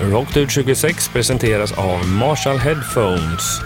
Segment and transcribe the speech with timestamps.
[0.00, 3.60] Rockdude 26 presenteras av Marshall Headphones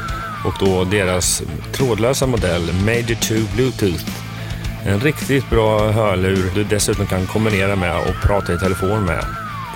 [0.45, 1.43] och då deras
[1.73, 4.05] trådlösa modell Major 2 Bluetooth.
[4.87, 9.25] En riktigt bra hörlur du dessutom kan kombinera med och prata i telefon med.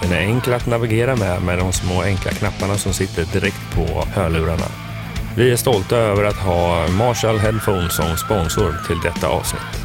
[0.03, 4.05] Den är enkel att navigera med med de små enkla knapparna som sitter direkt på
[4.15, 4.67] hörlurarna.
[5.37, 9.82] Vi är stolta över att ha Marshall Headphones som sponsor till detta avsnitt.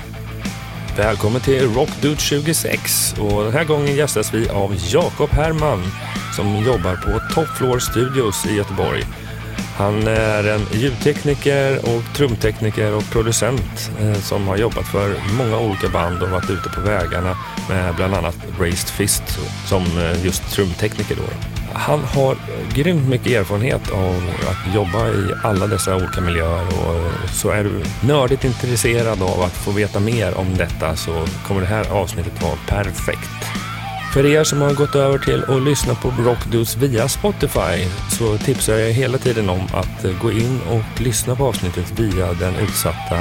[0.98, 5.84] Välkommen till Rockdude 26 och den här gången gästas vi av Jakob Herrman
[6.36, 9.04] som jobbar på Top Floor Studios i Göteborg.
[9.76, 15.90] Han är en ljudtekniker och trumtekniker och producent eh, som har jobbat för många olika
[15.90, 17.38] band och varit ute på vägarna
[17.70, 21.57] med bland annat Raised Fist som eh, just trumtekniker då.
[21.78, 22.36] Han har
[22.74, 24.16] grymt mycket erfarenhet av
[24.50, 29.54] att jobba i alla dessa olika miljöer och så är du nördigt intresserad av att
[29.54, 33.48] få veta mer om detta så kommer det här avsnittet vara perfekt.
[34.14, 38.74] För er som har gått över till att lyssna på Rockdudes via Spotify så tipsar
[38.74, 43.20] jag hela tiden om att gå in och lyssna på avsnittet via den utsatta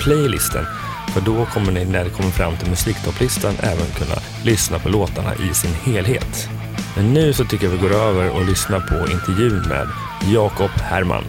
[0.00, 0.64] playlisten.
[1.14, 5.34] För då kommer ni när det kommer fram till musiktopplistan även kunna lyssna på låtarna
[5.50, 6.57] i sin helhet.
[6.98, 9.88] Men nu så tycker jag vi går över och lyssnar på intervjun med
[10.34, 11.24] Jakob Herman.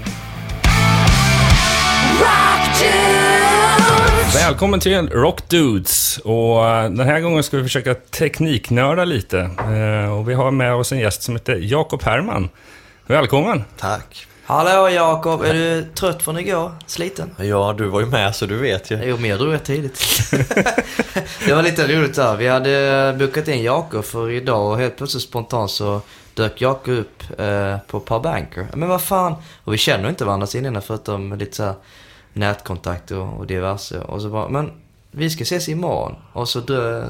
[4.33, 6.17] Välkommen till Rock Dudes.
[6.17, 9.39] Och eh, den här gången ska vi försöka tekniknörda lite.
[9.59, 12.49] Eh, Och vi har med oss en gäst som heter Jakob Herman.
[13.07, 13.63] Välkommen!
[13.77, 14.27] Tack.
[14.49, 16.71] Hallå Jakob, är du trött från igår?
[16.85, 17.35] Sliten?
[17.37, 19.03] Ja, du var ju med så du vet ju.
[19.03, 19.99] Jo, men jag drog rätt tidigt.
[21.45, 22.35] det var lite roligt där.
[22.35, 26.01] Vi hade bokat in Jakob för idag och helt plötsligt spontant så
[26.33, 28.67] dök Jakob upp eh, på Par Banker.
[28.73, 29.35] Men vad fan?
[29.63, 31.75] Och vi känner inte varandra sen innan förutom lite så här
[32.33, 33.99] nätkontakt och, och diverse.
[33.99, 34.71] Och så bara, men
[35.11, 36.15] vi ska ses imorgon.
[36.33, 37.07] Och så dö,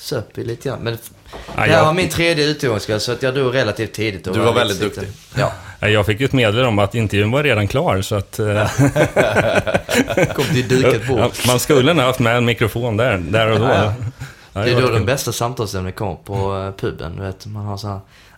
[0.00, 0.78] söp vi lite grann.
[0.80, 0.98] Men
[1.32, 4.26] Ja, det här jag- var min tredje utegångskväll så att jag drog relativt tidigt.
[4.26, 5.08] och Du var lite väldigt duktig.
[5.80, 5.88] Ja.
[5.88, 8.70] Jag fick ju ett meddelande om att intervjun var redan klar så att eh,
[10.34, 11.18] Kom till dukat bord.
[11.20, 13.64] ja, man skulle nog haft med en mikrofon där, där och då.
[13.66, 13.94] Ja.
[14.52, 14.96] Ja, Det är var då kul.
[14.96, 17.16] de bästa samtalsämnena kommer på eh, puben.
[17.16, 17.90] Du vet, man har sån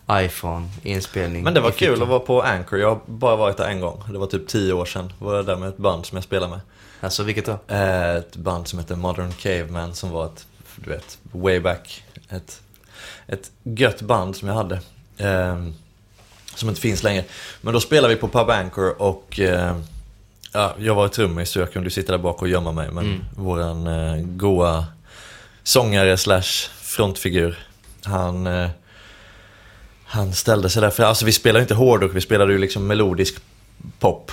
[0.09, 1.42] här iPhone-inspelning.
[1.44, 2.78] Men det var kul att vara på Anchor.
[2.78, 4.03] Jag har bara varit där en gång.
[4.12, 5.12] Det var typ tio år sedan.
[5.19, 6.60] Var jag där med ett band som jag spelade med.
[7.00, 7.59] Alltså vilket då?
[7.69, 10.47] Eh, Ett band som heter Modern Caveman som var ett,
[10.77, 12.05] du vet, way back.
[12.28, 12.60] Ett,
[13.27, 14.81] ett gött band som jag hade.
[15.16, 15.66] Eh,
[16.55, 17.25] som inte finns längre.
[17.60, 19.77] Men då spelade vi på Pub Anchor och eh,
[20.53, 22.91] ja, jag var trummis så jag kunde sitta där bak och gömma mig.
[22.91, 23.21] Men Mm.
[23.37, 24.84] våran eh, goa
[25.62, 27.59] sångare slash frontfigur,
[28.04, 28.71] han, eh,
[30.04, 30.91] han ställde sig där.
[30.91, 33.34] För alltså vi spelade inte hårdrock, vi spelade ju liksom melodisk
[33.99, 34.33] pop.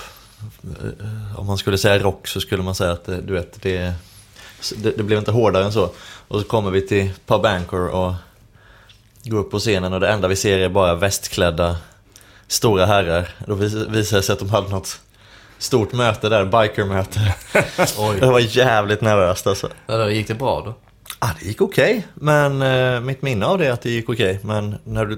[0.63, 3.93] Eh, Om man skulle säga rock så skulle man säga att eh, du vet, det,
[4.77, 5.89] det, det blev inte hårdare än så.
[6.27, 8.13] Och så kommer vi till Pub Anchor och
[9.23, 11.77] går upp på scenen och det enda vi ser är bara västklädda
[12.47, 13.29] stora herrar.
[13.47, 14.99] Då vis- visar det sig att de hade något
[15.57, 17.35] stort möte där, bikermöte.
[18.21, 19.69] Jag var jävligt nervöst alltså.
[19.87, 20.73] Ja, då gick det bra då?
[21.19, 24.39] Ah, det gick okej, men eh, mitt minne av det är att det gick okej.
[24.43, 25.17] Men när du,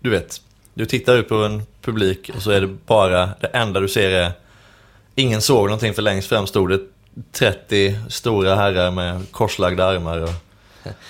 [0.00, 0.40] du vet,
[0.74, 4.10] du tittar ut på en publik och så är det bara, det enda du ser
[4.10, 4.32] är,
[5.14, 6.80] ingen såg någonting för längst fram stod det
[7.32, 10.30] 30 stora herrar med korslagda armar och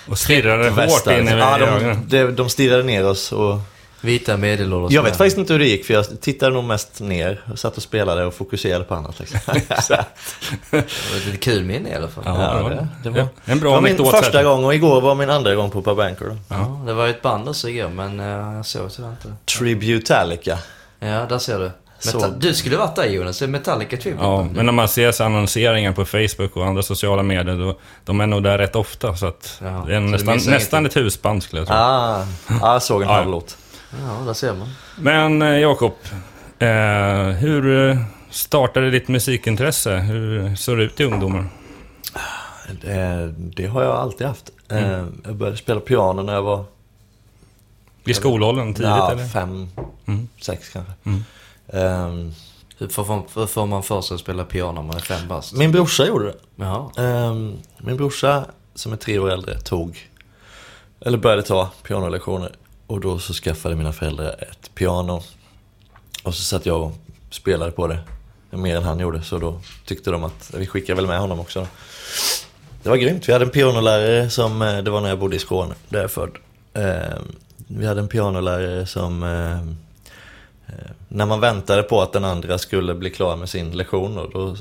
[0.09, 3.59] Och stirrade hårt in i Ja, de, de, de stirrade ner oss och
[4.01, 7.41] Vita medelålders jag vet faktiskt inte hur det gick för jag tittade nog mest ner
[7.51, 9.19] och satt och spelade och fokuserade på annat.
[9.19, 9.39] Liksom.
[10.71, 12.23] Det var ett kul minne i alla fall.
[12.27, 14.43] Ja, Ja, det det- det var- ja, en Det bra var min första här.
[14.45, 16.25] gång och igår var min andra gång på Pub Anchor.
[16.29, 16.37] då.
[16.47, 18.25] Ja, det var ju ett band också igår, men eh,
[18.55, 19.33] jag såg tyvärr inte.
[19.57, 20.57] Tributalica.
[20.99, 21.71] Ja, där ser du.
[21.99, 24.23] Så- Meta- Du skulle varit där Jonas, Metallica Tribute.
[24.23, 28.21] Ja, men när man ser så annonseringar på Facebook och andra sociala medier, då, de
[28.21, 29.15] är nog där rätt ofta.
[29.15, 31.75] Så att Ja, det är nästan, nästan ett husband skulle jag tro.
[31.77, 32.25] Ah,
[32.61, 33.13] ah, jag såg en Ja.
[33.15, 33.57] halv låt.
[33.91, 34.67] Ja, där ser man.
[34.99, 35.93] Men eh, Jakob,
[36.59, 36.67] eh,
[37.37, 37.97] hur eh,
[38.29, 39.95] startade ditt musikintresse?
[39.97, 41.49] Hur såg det ut i ungdomen?
[42.81, 44.49] Det, det har jag alltid haft.
[44.71, 46.65] Eh, Jag började spela piano när jag var
[48.05, 49.25] I skolåldern tidigt ja, eller?
[49.27, 49.67] fem,
[50.07, 50.27] Mm.
[50.41, 50.93] sex kanske.
[51.05, 51.23] Mm.
[51.73, 52.33] Ehm,
[52.77, 55.53] Hur får, får man för sig att spela piano när man är fem bast?
[55.53, 56.35] min brorsa gjorde det.
[56.55, 56.89] Jaha.
[56.97, 58.45] Ehm, min brorsa
[58.75, 60.09] som är tre år äldre tog,
[61.01, 62.51] eller började ta pianolektioner.
[62.87, 65.21] Och då så skaffade mina föräldrar ett piano.
[66.23, 66.91] Och så satt jag och
[67.29, 67.99] spelade på det.
[68.51, 69.21] Mer än han gjorde.
[69.23, 71.67] Så då tyckte de att vi skickar väl med honom också.
[72.83, 73.29] Det var grymt.
[73.29, 76.03] Vi hade en pianolärare som, eh, det var när jag bodde i Skåne, där jag
[76.03, 76.31] är född.
[76.73, 77.35] Ehm,
[77.67, 79.23] Vi hade en pianolärare som,
[81.07, 84.55] när man väntade på att den andra skulle bli klar med sin lektion, och då,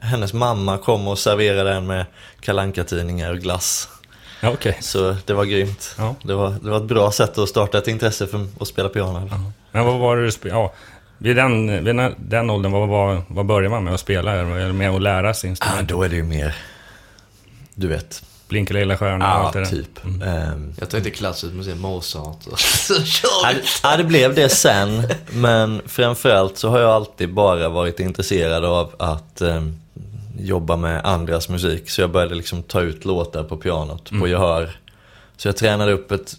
[0.00, 2.06] hennes mamma kom och serverade en med
[2.40, 3.88] kalanka tidningar och glass.
[4.40, 4.78] Ja, okej.
[4.80, 5.94] Så det var grymt.
[5.98, 6.14] Ja.
[6.22, 9.30] Det, var, det var ett bra sätt att starta ett intresse för att spela piano.
[9.72, 10.48] Men vad var det du?
[10.48, 10.72] Ja,
[11.18, 14.32] vid den, vid den, den åldern, vad, vad, vad börjar man med att spela?
[14.32, 15.88] Är det med att lära sig Ah, instrument?
[15.88, 16.54] då är det ju mer,
[17.74, 19.70] du vet, Blinka lilla stjärna och allt det ja, där?
[19.70, 20.04] typ.
[20.24, 23.60] Ehm, Jag tänkte klassiskt musik, Mozart och så kör Ja, vi.
[23.60, 25.08] det- Ja, det blev det sen.
[25.32, 29.62] Men framförallt så har jag alltid bara varit intresserad av att eh,
[30.38, 31.90] jobba med andras musik.
[31.90, 34.78] Så jag började liksom ta ut låtar på pianot, på gehör.
[35.36, 36.36] Så jag tränade upp ett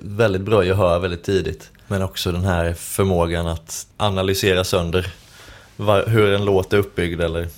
[0.00, 1.70] väldigt bra gehör väldigt tidigt.
[1.86, 5.06] Men också den här förmågan att analysera sönder
[5.76, 7.20] var, hur en låt är uppbyggd.
[7.20, 7.48] Eller,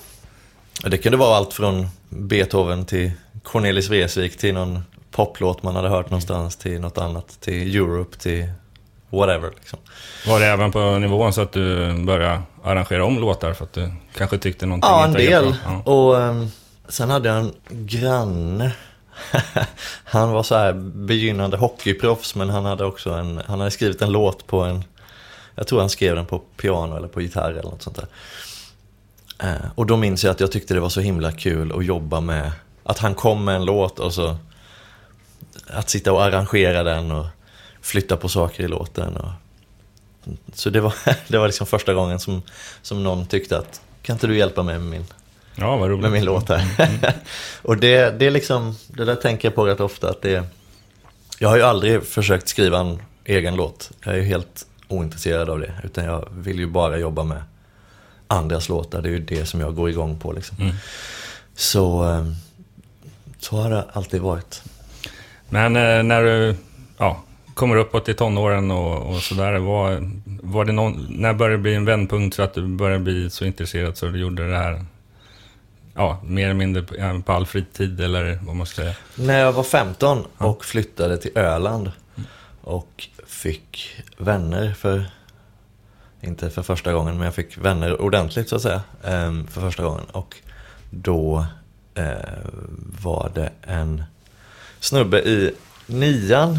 [0.84, 3.10] det kunde vara allt från Beethoven till
[3.46, 7.40] Cornelis Vreeswijk till någon poplåt man hade hört någonstans till något annat.
[7.40, 8.48] Till Europe, till
[9.10, 9.50] whatever.
[9.56, 9.78] Liksom.
[10.26, 13.92] Var det även på nivån så att du började arrangera om låtar för att du
[14.14, 15.56] kanske tyckte någonting Ja, en del.
[15.64, 15.92] Ja.
[15.92, 16.50] Och ehm,
[16.88, 18.72] sen hade jag en granne.
[20.04, 24.12] han var så här begynnande hockeyproffs men han hade också en, han hade skrivit en
[24.12, 24.84] låt på en,
[25.54, 28.06] jag tror han skrev den på piano eller på gitarr eller något sånt där.
[29.38, 32.20] Eh, och då minns jag att jag tyckte det var så himla kul att jobba
[32.20, 32.52] med,
[32.86, 34.36] att han kom med en låt och så
[35.66, 37.26] att sitta och arrangera den och
[37.80, 39.16] flytta på saker i låten.
[39.16, 39.30] Och,
[40.54, 40.94] så det var,
[41.28, 42.42] det var liksom första gången som,
[42.82, 45.04] som någon tyckte att kan inte du hjälpa mig med min,
[45.54, 46.64] ja, med min låt här?
[47.62, 50.44] och det, det är liksom, det där tänker jag på rätt ofta att det
[51.38, 53.90] Jag har ju aldrig försökt skriva en egen låt.
[54.04, 55.72] Jag är ju helt ointresserad av det.
[55.84, 57.42] Utan jag vill ju bara jobba med
[58.26, 59.02] andras låtar.
[59.02, 60.56] Det är ju det som jag går igång på liksom.
[60.60, 60.74] Mm.
[61.54, 62.24] Så, eh,
[63.46, 64.62] så har det alltid varit.
[65.48, 66.56] Men eh, när du
[66.98, 67.22] ja,
[67.54, 71.74] kommer uppåt i tonåren och, och sådär, var, var det någon, när började det bli
[71.74, 74.84] en vändpunkt så att du började bli så intresserad så du gjorde det här,
[75.94, 78.94] ja, mer eller mindre på, ja, på all fritid eller vad man ska säga?
[79.14, 81.92] När jag var 15 och flyttade till Öland
[82.60, 85.06] och fick vänner för,
[86.20, 89.82] inte för första gången, men jag fick vänner ordentligt så att säga, ehm, för första
[89.82, 90.04] gången.
[90.12, 90.36] Och
[90.90, 91.46] då
[91.96, 92.14] eh,
[93.02, 94.02] var det en
[94.80, 95.54] snubbe i
[95.86, 96.58] nian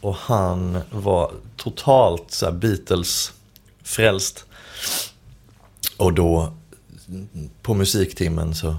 [0.00, 4.44] och han var totalt så här Beatles-frälst.
[5.96, 6.52] Och då
[7.62, 8.76] på musiktimmen så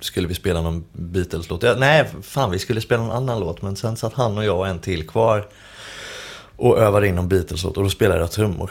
[0.00, 1.62] skulle vi spela någon Beatles-låt.
[1.62, 3.62] Ja, nej, fan vi skulle spela någon annan låt.
[3.62, 5.48] Men sen satt han och jag och en till kvar
[6.56, 8.70] och övade in någon Beatles-låt och då spelade jag trummor.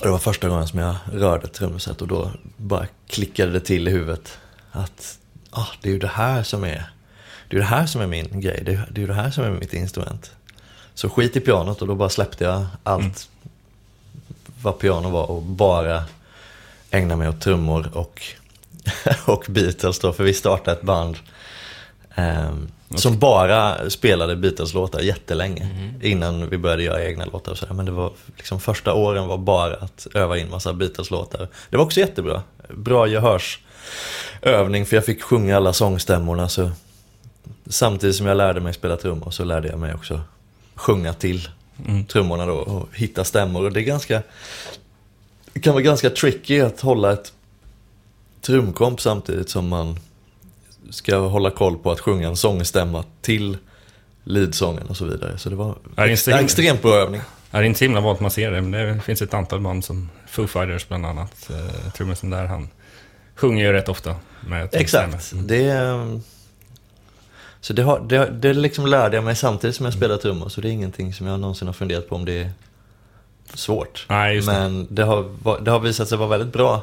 [0.00, 3.88] Och det var första gången som jag rörde trumset och då bara klickade det till
[3.88, 4.38] i huvudet.
[4.72, 5.18] Att
[5.50, 6.90] ah, det är ju det här som är
[7.48, 8.62] det är det här som är min grej.
[8.64, 10.30] Det är, det är ju det här som är mitt instrument.
[10.94, 13.28] Så skit i pianot och då bara släppte jag allt
[14.62, 16.04] vad piano var och bara
[16.90, 18.22] ägna mig åt trummor och,
[19.26, 20.12] och Beatles då.
[20.12, 21.16] För vi startade ett band
[22.16, 25.68] ehm, som bara spelade Beatles-låtar jättelänge.
[26.02, 27.74] Innan vi började göra egna låtar och sådär.
[27.74, 31.48] Men det var liksom första åren var bara att öva in massa Beatles-låtar.
[31.70, 32.42] Det var också jättebra.
[32.68, 36.48] Bra gehörsövning för jag fick sjunga alla sångstämmorna.
[36.48, 36.70] Så
[37.66, 40.20] samtidigt som jag lärde mig spela trummor så lärde jag mig också
[40.74, 41.48] sjunga till
[42.08, 43.64] trummorna då och hitta stämmor.
[43.64, 44.22] Och det är ganska
[45.52, 47.32] det kan vara ganska tricky att hålla ett
[48.40, 49.98] trumkomp samtidigt som man
[50.90, 53.58] ska hålla koll på att sjunga en sångstämma till
[54.24, 55.38] leadsången och så vidare.
[55.38, 55.66] Så det var
[55.96, 57.20] Ja, det är extremt, bra övning.
[57.50, 59.84] Det är inte så himla vanligt man ser det, men det finns ett antal band
[59.84, 61.50] som Foo Fighters bland annat.
[61.50, 62.68] Eh, trummisen där, han
[63.34, 65.22] sjunger ju rätt ofta med Exakt.
[65.24, 65.42] stämma.
[65.42, 66.20] Det, är-
[67.60, 70.48] så det, har, det, det liksom lärde jag mig samtidigt som jag spelar trummor.
[70.48, 72.50] Så det är ingenting som jag någonsin har funderat på om det är
[73.54, 74.06] svårt.
[74.08, 74.42] Nej.
[74.42, 76.82] Men det har, det har visat sig vara väldigt bra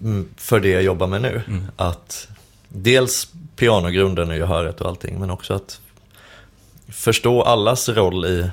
[0.00, 1.42] mm, för det jag jobbar med nu.
[1.48, 1.64] Mm.
[1.76, 2.28] Att
[2.72, 5.80] dels pianogrunden och gehöret och allting, men också att
[6.88, 8.50] förstå allas roll i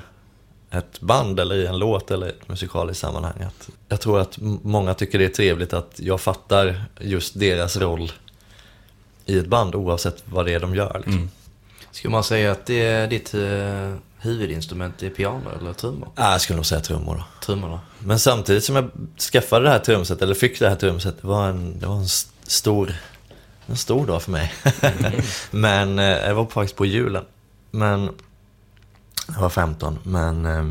[0.70, 3.42] ett band eller i en låt eller ett musikaliskt sammanhang.
[3.42, 8.12] Att jag tror att många tycker det är trevligt att jag fattar just deras roll
[9.26, 10.94] i ett band oavsett vad det är de gör.
[10.94, 11.12] Liksom.
[11.12, 11.30] Mm.
[11.90, 16.08] Skulle man säga att det är ditt eh, huvudinstrument är piano eller trummor?
[16.14, 17.24] Ah, jag skulle nog säga trummor då.
[17.46, 17.80] Trummorna.
[17.98, 18.90] Men samtidigt som jag
[19.32, 22.08] skaffade det här trumsetet, eller fick det här trumsetet, det var en, det var en
[22.42, 22.94] stor,
[23.68, 24.52] en stor dag för mig.
[25.50, 27.24] men det jag var faktiskt på julen.
[27.70, 28.10] Men,
[29.34, 30.64] jag var 15, men eh,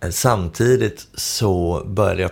[0.00, 2.30] eh, samtidigt så började jag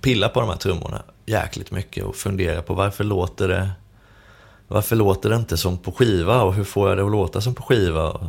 [0.00, 3.70] pilla på de här trummorna jäkligt mycket och fundera på varför låter det
[4.68, 7.54] varför låter det inte som på skiva och hur får jag det att låta som
[7.54, 8.10] på skiva?
[8.10, 8.26] Och,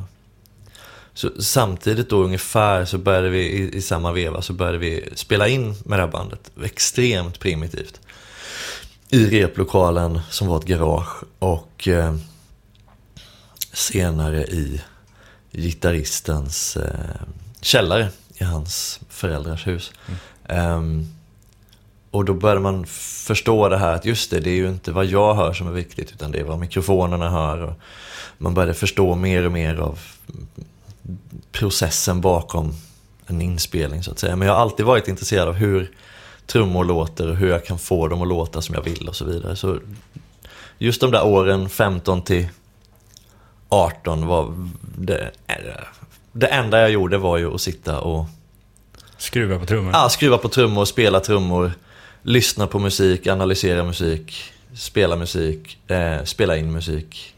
[1.13, 5.47] så samtidigt då ungefär så började vi i, i samma veva så började vi spela
[5.47, 6.51] in med det här bandet.
[6.63, 7.99] Extremt primitivt.
[9.13, 11.23] I replokalen som var ett garage.
[11.39, 12.15] Och eh,
[13.73, 14.81] senare i
[15.51, 17.21] gitarristens eh,
[17.61, 19.91] källare i hans föräldrars hus.
[20.47, 21.07] Ehm,
[22.11, 25.05] och då började man förstå det här att just det, det är ju inte vad
[25.05, 27.61] jag hör som är viktigt utan det är vad mikrofonerna hör.
[27.61, 27.73] Och
[28.37, 29.99] man började förstå mer och mer av
[31.51, 32.73] processen bakom
[33.27, 34.35] en inspelning så att säga.
[34.35, 35.91] Men jag har alltid varit intresserad av hur
[36.47, 39.25] trummor låter och hur jag kan få dem att låta som jag vill och så
[39.25, 39.55] vidare.
[39.55, 39.79] Så
[40.77, 42.47] just de där åren 15 till
[43.69, 45.31] 18 var det,
[46.31, 48.25] det enda jag gjorde var ju att sitta och
[49.17, 49.91] Skruva på trummor.
[49.93, 51.71] ja, skruva på trummor, spela trummor,
[52.21, 54.43] lyssna på musik, analysera musik,
[54.75, 57.33] spela musik, eh, spela in musik.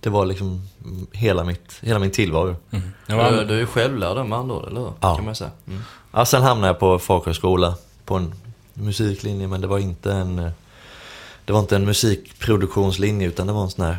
[0.00, 0.68] Det var liksom
[1.12, 2.56] hela, mitt, hela min tillvaro.
[2.70, 2.92] Mm.
[3.08, 4.92] Var, Du, du är ju självlärd med andra ord, eller hur?
[5.00, 5.16] Ja.
[5.16, 5.50] Kan man säga.
[5.68, 5.82] Mm.
[6.12, 8.34] Ja, sen hamnade jag på folkhögskola på en
[8.74, 10.50] musiklinje men det var inte en
[11.44, 13.96] det var inte en musikproduktionslinje utan det var en sån här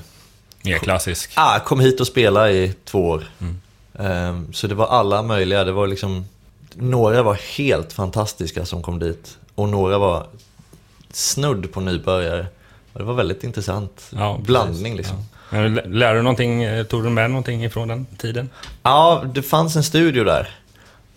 [0.64, 1.32] mer klassisk.
[1.36, 3.24] Ah, kom hit och spela i två år.
[4.00, 5.64] Ehm, så det var alla möjliga.
[5.64, 6.26] Det var liksom,
[6.74, 9.38] några var helt fantastiska som kom dit.
[9.56, 10.28] Och några var
[11.12, 12.46] snudd på nybörjare.
[12.94, 14.48] Och det var väldigt intressant Ja, precis.
[14.48, 15.16] blandning liksom.
[15.18, 15.58] Ja.
[15.58, 18.50] Men lä- Lärde du någonting, eh, tog du med någonting ifrån den tiden?
[18.84, 20.50] Ja, det fanns en studio där.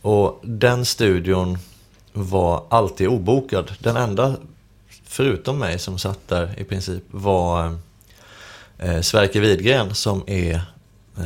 [0.03, 1.59] Och den studion
[2.25, 3.73] var alltid obokad.
[3.79, 4.35] Den enda,
[5.05, 7.77] förutom mig, som satt där i princip var
[8.79, 10.55] eh, Sverker Widgren som är
[11.19, 11.25] eh,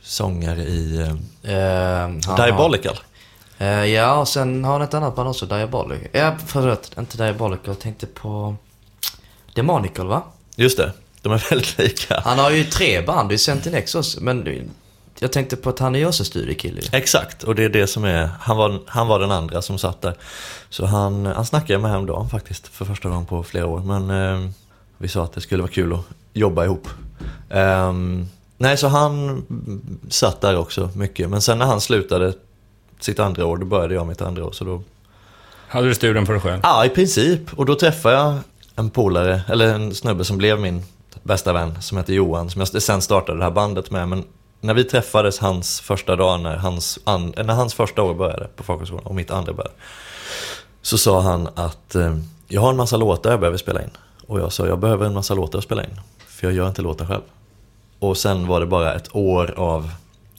[0.00, 1.14] sångare i eh,
[1.48, 2.98] Eh, Diabolical.
[3.58, 6.08] Eh, ja, och sen har han ett annat band också, Diabolical.
[6.12, 7.64] Ja, förlåt, inte Diabolical.
[7.66, 8.56] Jag tänkte på
[9.54, 10.22] Demonical, va?
[10.56, 12.20] Just det, de är väldigt lika.
[12.24, 14.20] Han har ju tre band, är Sentinex också.
[14.20, 14.70] Men
[15.20, 16.88] jag tänkte på att han är ju också studiekille ju.
[16.92, 20.02] Exakt, och det är det som är, han var, han var den andra som satt
[20.02, 20.14] där.
[20.70, 23.80] Så han, han snackade jag med häromdagen faktiskt, för första gången på flera år.
[23.80, 24.50] Men eh,
[24.98, 26.00] vi sa att det skulle vara kul att
[26.32, 26.88] jobba ihop.
[27.50, 29.44] Ehm, nej, så han
[30.08, 31.30] satt där också mycket.
[31.30, 32.32] Men sen när han slutade
[33.00, 34.52] sitt andra år, då började jag mitt andra år.
[34.52, 34.82] Så då,
[35.68, 36.60] Hade du studion för dig själv?
[36.62, 37.40] ja, i princip.
[37.58, 38.34] Och då träffade jag
[38.76, 40.82] en polare, eller en snubbe som blev min
[41.22, 44.08] bästa vän, som heter Johan, som jag sen startade det här bandet med.
[44.08, 44.24] Men
[44.60, 48.62] när vi träffades hans första dag, när hans, an, när hans första år började på
[48.62, 49.74] folkhögskolan och mitt andra började,
[50.82, 52.16] så sa han att eh,
[52.48, 53.90] jag har en massa låtar jag behöver spela in.
[54.26, 56.82] Och jag sa, jag behöver en massa låtar att spela in, för jag gör inte
[56.82, 57.22] låtar själv.
[57.98, 59.90] Och sen var det bara ett år av,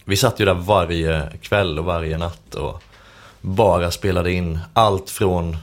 [0.06, 2.84] vi satt ju där varje kväll och varje natt och
[3.42, 5.58] bara spelade in allt från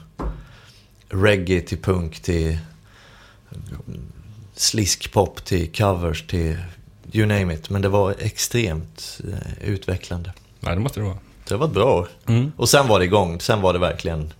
[1.09, 2.57] reggae till punk till
[4.55, 6.57] sliskpop till covers till
[7.11, 7.69] you name it.
[7.69, 10.33] Men det var extremt eh, utvecklande.
[10.59, 11.17] Nej, det måste det vara.
[11.47, 12.07] Det var ett bra år.
[12.27, 12.51] Mm.
[12.57, 13.41] Och sen var det igång.
[13.41, 14.33] Sen var det verkligen...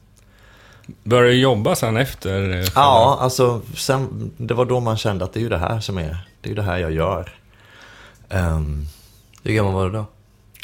[1.03, 2.59] Började du jobba sen efter?
[2.59, 5.79] eh, Ja, alltså sen, det var då man kände att det är ju det här
[5.79, 7.33] som är, det är ju det här jag gör.
[8.29, 8.87] Um,
[9.43, 10.05] Hur gammal var du då?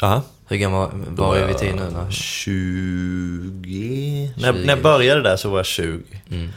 [0.00, 0.22] ja.
[0.48, 1.82] Hur gammal var är vi till nu?
[1.92, 2.10] När?
[2.10, 4.32] 20...
[4.36, 4.66] När, 20.
[4.66, 6.02] när jag började där så var jag 20.
[6.30, 6.48] Mm.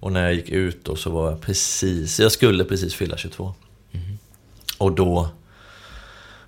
[0.00, 3.54] Och när jag gick ut då så var jag precis, jag skulle precis fylla 22.
[4.78, 5.28] Och då,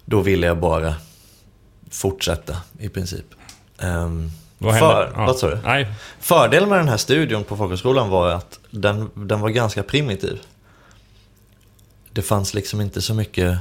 [0.05, 0.95] då ville jag bara
[1.91, 3.25] fortsätta i princip.
[3.79, 5.13] Um, Vad för?
[5.15, 5.27] Ja.
[5.27, 5.59] Vad sa du?
[5.65, 5.89] Nej,
[6.21, 10.41] Fördelen med den här studion på folkhögskolan var att den, den var ganska primitiv.
[12.13, 13.59] Det fanns liksom inte så mycket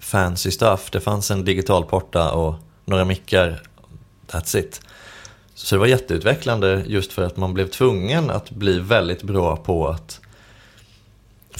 [0.00, 0.90] fancy stuff.
[0.90, 2.54] Det fanns en digital porta och
[2.84, 3.62] några mickar.
[4.26, 4.80] That's it.
[5.54, 9.88] Så det var jätteutvecklande just för att man blev tvungen att bli väldigt bra på
[9.88, 10.20] att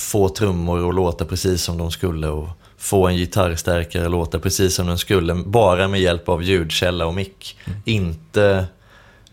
[0.02, 4.74] få trummor att låta precis som de skulle och få en gitarrstärkare att låta precis
[4.74, 5.34] som den skulle.
[5.34, 7.58] Bara med hjälp av ljudkälla och mick.
[7.84, 8.66] Inte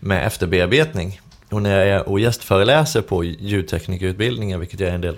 [0.00, 1.20] med efterbearbetning.
[1.50, 5.16] Och när jag är och gästföreläser på ljudteknikerutbildningen, vilket jag är en del,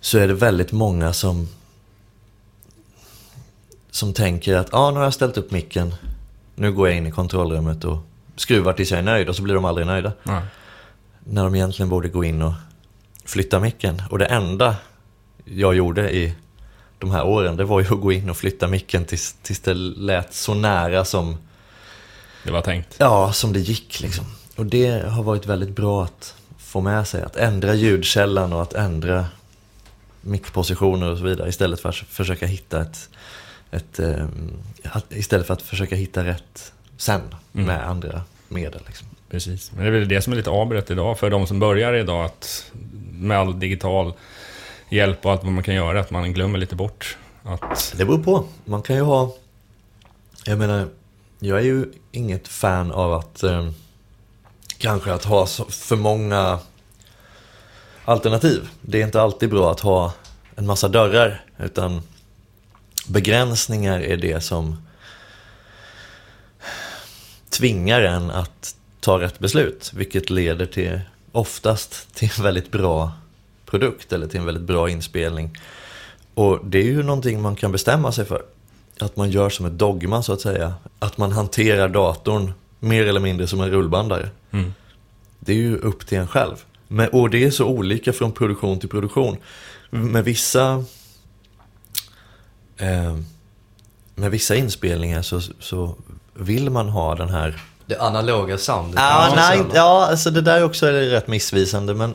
[0.00, 1.48] så är det väldigt många som
[3.90, 5.94] som tänker att ah, nu har jag ställt upp micken,
[6.54, 7.98] nu går jag in i kontrollrummet och
[8.36, 10.12] skruvar tills jag är nöjd och så blir de aldrig nöjda.
[10.22, 10.42] ja.
[11.24, 12.52] När de egentligen borde gå in och
[13.24, 14.02] flytta micken.
[14.10, 14.76] Och det enda
[15.44, 16.34] jag gjorde i
[16.98, 19.74] de här åren, det var ju att gå in och flytta micken tills, tills det
[19.74, 21.36] lät så nära som
[22.44, 22.96] det var tänkt.
[22.98, 24.24] Ja, som det gick liksom.
[24.56, 27.22] Och det har varit väldigt bra att få med sig.
[27.22, 29.26] Att ändra ljudkällan och att ändra
[30.20, 31.48] mickpositioner och så vidare.
[31.48, 33.08] Istället för att försöka hitta ett...
[33.70, 34.26] ett eh,
[35.10, 37.20] istället för att försöka hitta rätt sen
[37.54, 37.66] Mm.
[37.66, 38.80] med andra medel.
[38.86, 39.06] Liksom.
[39.30, 39.72] Precis.
[39.72, 42.24] Men det är väl det som är lite avbrott idag för de som börjar idag
[42.24, 42.72] att
[43.18, 44.12] med all digital
[44.88, 47.94] hjälp och allt vad man kan göra, att man glömmer lite bort att...
[47.96, 48.44] Det beror på.
[48.64, 49.34] Man kan ju ha...
[50.44, 50.88] Jag menar,
[51.38, 53.42] jag är ju inget fan av att...
[53.42, 53.70] Eh,
[54.78, 56.58] kanske att ha för många
[58.04, 58.68] alternativ.
[58.80, 60.12] Det är inte alltid bra att ha
[60.56, 62.02] en massa dörrar, utan
[63.08, 64.86] begränsningar är det som
[67.50, 71.00] tvingar en att ta rätt beslut, vilket leder till
[71.34, 73.12] oftast till en väldigt bra
[73.66, 75.58] produkt eller till en väldigt bra inspelning.
[76.34, 78.42] Och det är ju någonting man kan bestämma sig för.
[79.00, 80.74] Att man gör som ett dogma så att säga.
[80.98, 84.28] Att man hanterar datorn mer eller mindre som en rullbandare.
[84.50, 84.74] Mm.
[85.40, 86.64] Det är ju upp till en själv.
[86.88, 89.36] Men, och det är så olika från produktion till produktion.
[89.90, 90.84] Med vissa
[92.76, 93.18] eh,
[94.14, 95.96] med vissa inspelningar så, så
[96.34, 99.00] vill man ha den här Det analoga soundet.
[99.00, 101.94] Ja, nej, ja, alltså det där också är rätt missvisande.
[101.94, 102.14] Men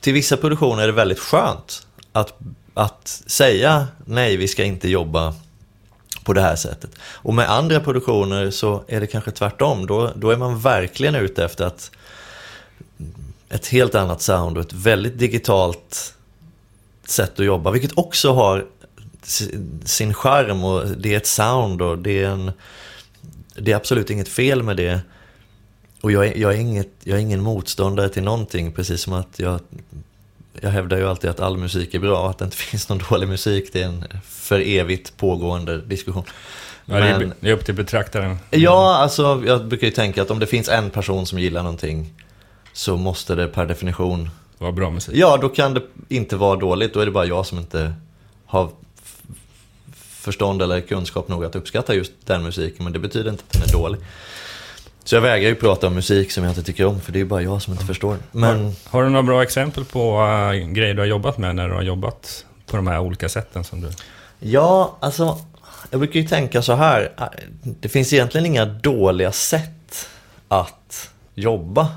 [0.00, 2.38] till vissa produktioner är det väldigt skönt att,
[2.74, 5.34] att säga nej, vi ska inte jobba
[6.24, 6.90] på det här sättet.
[7.02, 9.86] Och med andra produktioner så är det kanske tvärtom.
[9.86, 11.90] Då, då är man verkligen ute efter att
[13.48, 16.14] ett helt annat sound och ett väldigt digitalt
[17.06, 17.70] sätt att jobba.
[17.70, 18.66] Vilket också har
[19.22, 22.52] si- sin charm och det är ett sound och det är en
[23.54, 25.00] det är absolut inget fel med det.
[26.00, 29.38] Och jag är, jag, är inget, jag är ingen motståndare till någonting, precis som att
[29.38, 29.60] jag,
[30.60, 33.28] jag hävdar ju alltid att all musik är bra, att det inte finns någon dålig
[33.28, 36.24] musik, det är en för evigt pågående diskussion.
[36.84, 38.36] Ja, det, är, Men, upp till betraktaren.
[38.50, 42.14] ja, alltså jag brukar ju tänka att om det finns en person som gillar någonting
[42.72, 45.14] så måste det per definition, Vad bra musik.
[45.16, 47.94] ja då kan det inte vara dåligt, då är det bara jag som inte
[48.46, 48.70] har
[50.20, 53.62] förstånd eller kunskap nog att uppskatta just den musiken, men det betyder inte att den
[53.62, 54.00] är dålig.
[55.04, 57.20] Så jag vägrar ju prata om musik som jag inte tycker om, för det är
[57.20, 58.16] ju bara jag som inte förstår.
[58.32, 61.74] Men Har du några bra exempel på uh, grejer du har jobbat med när du
[61.74, 63.88] har jobbat på de här olika sätten som du...
[64.38, 65.38] ja, alltså,
[65.90, 67.12] jag brukar ju tänka så här,
[67.62, 70.08] det finns egentligen inga dåliga sätt
[70.48, 71.88] att jobba,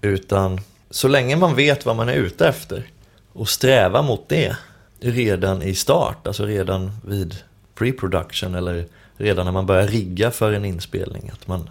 [0.00, 2.86] utan så länge man vet vad man är ute efter
[3.32, 4.56] och strävar mot det
[5.00, 7.36] redan i start, alltså redan vid
[7.74, 11.70] pre-production eller redan när man börjar rigga för en inspelning, att man,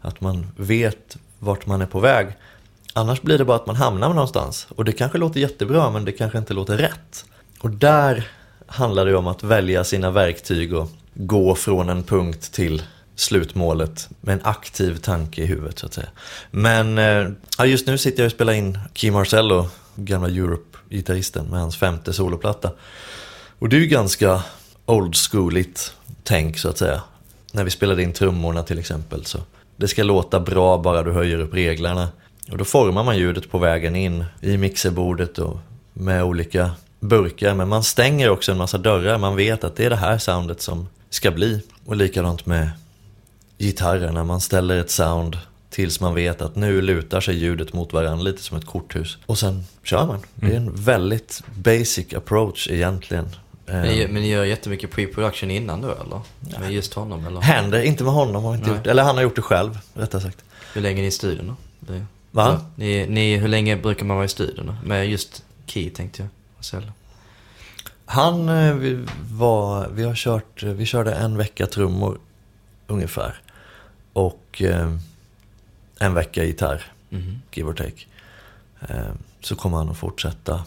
[0.00, 2.26] att man vet vart man är på väg.
[2.92, 4.66] Annars blir det bara att man hamnar någonstans.
[4.76, 7.24] Och det kanske låter jättebra men det kanske inte låter rätt.
[7.60, 8.28] Och där
[8.66, 12.82] handlar det om att välja sina verktyg och gå från en punkt till
[13.14, 16.08] slutmålet med en aktiv tanke i huvudet så att säga.
[16.50, 21.46] Men eh, ja, just nu sitter jag och spelar in Key Marcello, gamla Europe gitarristen
[21.46, 22.70] med hans femte soloplatta.
[23.58, 24.42] Och det är ju ganska
[24.86, 27.02] old schooligt tänk så att säga.
[27.52, 29.38] När vi spelade in trummorna till exempel så
[29.76, 32.08] det ska låta bra bara du höjer upp reglerna.
[32.50, 35.58] Och då formar man ljudet på vägen in i mixerbordet och
[35.92, 37.54] med olika burkar.
[37.54, 39.18] Men man stänger också en massa dörrar.
[39.18, 41.62] Man vet att det är det här soundet som ska bli.
[41.86, 42.70] Och likadant med
[43.58, 44.24] gitarrerna.
[44.24, 45.38] Man ställer ett sound
[45.72, 49.18] tills man vet att nu lutar sig ljudet mot varandra lite som ett korthus.
[49.26, 50.20] Och sen kör man.
[50.34, 53.24] Det är en väldigt basic approach egentligen.
[53.66, 56.20] Eh, Men ni, gör jättemycket pre-production innan då eller?
[56.60, 57.40] Med just honom eller?
[57.40, 58.76] Händer, inte med honom har inte Nej.
[58.76, 58.86] gjort.
[58.86, 60.44] Eller han har gjort det själv, rättare sagt.
[60.74, 61.56] Hur länge är ni i studion då?
[61.92, 62.46] Det, Va?
[62.60, 64.88] Ja, Ni, ni, hur länge brukar man vara i studion då?
[64.88, 66.28] Med just Key tänkte jag.
[66.56, 66.92] Marcel.
[68.04, 72.18] Han eh, vi var, vi har kört, vi körde en vecka trummor
[72.86, 73.40] ungefär.
[74.12, 74.96] Och eh,
[76.02, 77.42] en vecka gitarr, Mhm.
[77.52, 78.04] give or take.
[78.80, 80.64] Eh, så kommer han att fortsätta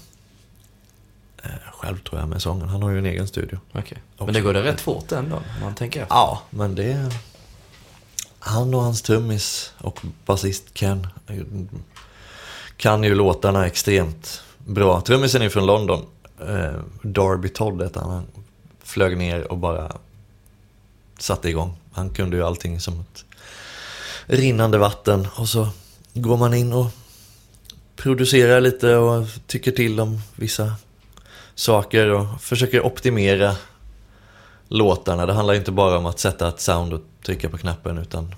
[1.43, 2.69] eh, själv tror jag med sången.
[2.69, 3.60] Han har ju en egen studio.
[3.71, 3.93] Och-
[4.26, 6.15] Men det går det rätt fort ändå, om man tänker efter.
[6.15, 7.12] Ja, men det...
[8.39, 11.08] Han och hans trummis och basist Ken
[12.78, 15.02] kan ju låtarna extremt bra.
[15.02, 16.06] Trummisen är från London.
[16.48, 18.10] Eh, Darby Todd hette han.
[18.12, 18.26] Han
[18.84, 19.91] flög ner och bara
[21.17, 21.78] satte igång.
[21.91, 23.25] Han kunde ju allting som ett
[24.26, 25.28] rinnande vatten.
[25.36, 25.68] Och så
[26.14, 26.88] går man in och
[27.96, 30.76] producerar lite och tycker till om vissa
[31.56, 33.56] saker och försöker optimera
[34.68, 35.26] låtarna.
[35.26, 38.36] Det handlar inte bara om att sätta ett sound och trycka på knappen utan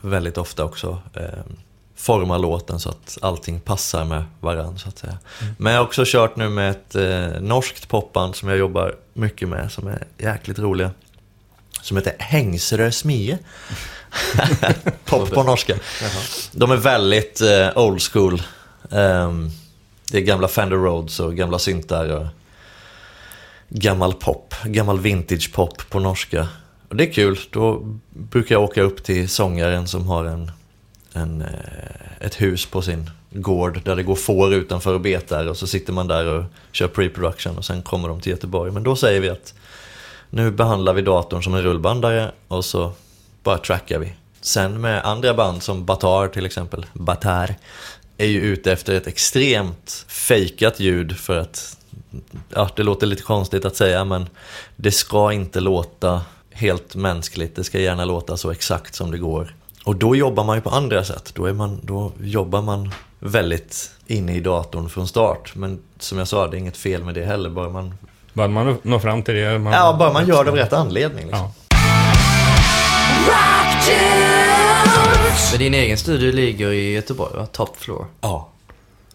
[0.00, 1.44] väldigt ofta också eh,
[1.96, 5.18] forma låten så att allting passar med varandra så att säga.
[5.58, 9.48] Men jag har också kört nu med ett eh, norskt popband som jag jobbar mycket
[9.48, 10.90] med som är jäkligt roliga.
[11.82, 13.38] Som heter Hängsrö Smie.
[15.04, 15.74] Pop på norska.
[16.52, 18.42] De är väldigt eh, old school.
[18.90, 19.50] Ehm,
[20.10, 22.26] det är gamla Fender Rhodes och gamla syntar och
[23.68, 26.48] gammal pop, gammal vintage pop på norska.
[26.88, 30.50] Och det är kul, då brukar jag åka upp till sångaren som har en,
[31.12, 35.56] en, eh, ett hus på sin gård där det går får utanför och betar och
[35.56, 38.72] så sitter man där och kör pre-production och sen kommer de till Göteborg.
[38.72, 39.54] Men då säger vi att
[40.30, 42.92] nu behandlar vi datorn som en rullbandare och så
[43.44, 44.12] bara trackar vi.
[44.40, 47.54] Sen med andra band som Batar till exempel, Batar,
[48.18, 51.76] är ju ute efter ett extremt fejkat ljud för att,
[52.48, 54.28] ja det låter lite konstigt att säga men
[54.76, 59.54] det ska inte låta helt mänskligt, det ska gärna låta så exakt som det går.
[59.84, 63.90] Och då jobbar man ju på andra sätt, då, är man, då jobbar man väldigt
[64.06, 65.54] inne i datorn från start.
[65.54, 67.94] Men som jag sa, det är inget fel med det heller, bara man...
[68.32, 69.58] Bara man når fram till det.
[69.58, 69.72] Man...
[69.72, 71.26] Ja, bara man gör det av rätt anledning.
[71.26, 71.38] Liksom.
[71.38, 71.52] Ja.
[75.50, 77.46] Men din egen studio ligger i Göteborg va?
[77.46, 78.06] Top floor.
[78.20, 78.50] ja.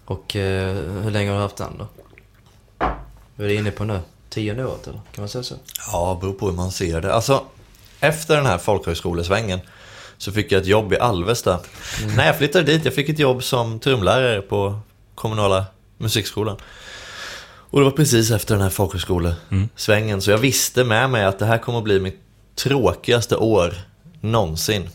[0.06, 1.88] Och eh, hur länge har du haft den då?
[3.36, 4.00] Vad är du inne på nu?
[4.30, 5.00] Tionde året eller?
[5.12, 5.56] Kan man säga så?
[5.92, 7.14] Ja, beror på hur man ser det.
[7.14, 7.44] Alltså,
[8.00, 9.60] efter den här folkhögskolesvängen
[10.18, 11.60] så fick jag ett jobb i Alvesta.
[12.16, 14.80] När jag flyttade dit, jag fick ett jobb som trumlärare på
[15.16, 15.66] kommunala
[15.98, 16.58] musikskolan.
[17.70, 20.22] Och det var precis efter den här folkhögskolesvängen.
[20.22, 22.20] Så jag visste med mig att det här kommer att bli mitt
[22.56, 23.74] tråkigaste år
[24.22, 24.90] någonsin.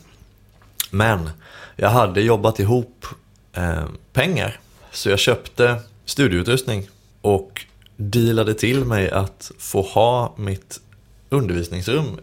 [0.90, 1.30] Men
[1.76, 3.06] jag hade jobbat ihop
[3.52, 4.60] eh, pengar.
[4.92, 6.88] Så jag köpte studieutrustning
[7.20, 10.80] och dealade till mig att få ha mitt
[11.28, 12.20] undervisningsrum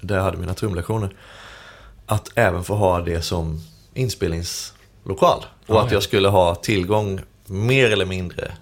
[0.00, 1.14] där jag hade mina trumlektioner.
[2.06, 3.60] Att även få ha det som
[3.94, 5.44] inspelningslokal.
[5.66, 5.96] Och att ja.
[5.96, 8.52] jag skulle ha tillgång mer eller mindre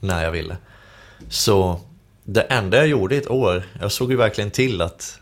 [0.00, 0.56] när jag ville.
[1.28, 1.80] Så
[2.24, 5.19] det enda jag gjorde i ett år, jag såg ju verkligen till att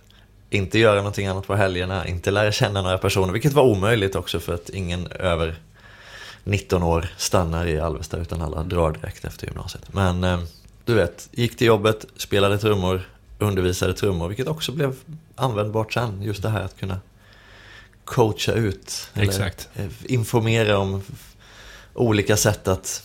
[0.51, 4.41] inte göra någonting annat på helgerna, inte lära känna några personer, vilket var omöjligt också
[4.41, 5.57] för att ingen över
[6.45, 9.95] 19 år stannar i Alvesta utan alla drar direkt efter gymnasiet.
[9.95, 10.41] Men eh,
[10.85, 13.09] du vet, gick till jobbet, spelade trummor,
[13.39, 14.97] undervisade trummor, vilket också blev
[15.37, 16.23] användbart sen.
[16.23, 17.01] Just det här att kunna
[18.05, 19.11] coacha ut.
[19.15, 19.69] eller, Exakt.
[19.75, 21.03] eh, informera om
[21.95, 23.03] olika sätt att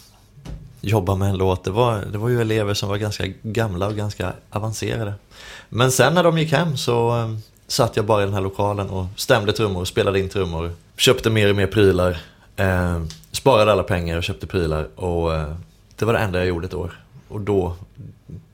[0.85, 1.63] jobba med en låt.
[1.63, 5.13] Det var, det var ju elever som var ganska gamla och ganska avancerade.
[5.69, 7.35] Men sen när de gick hem så eh,
[7.67, 11.49] satt jag bara i den här lokalen och stämde trummor, spelade in trummor, köpte mer
[11.49, 12.17] och mer prylar,
[12.55, 15.53] eh, sparade alla pengar och köpte prylar och eh,
[15.95, 16.99] det var det enda jag gjorde ett år.
[17.27, 17.75] Och då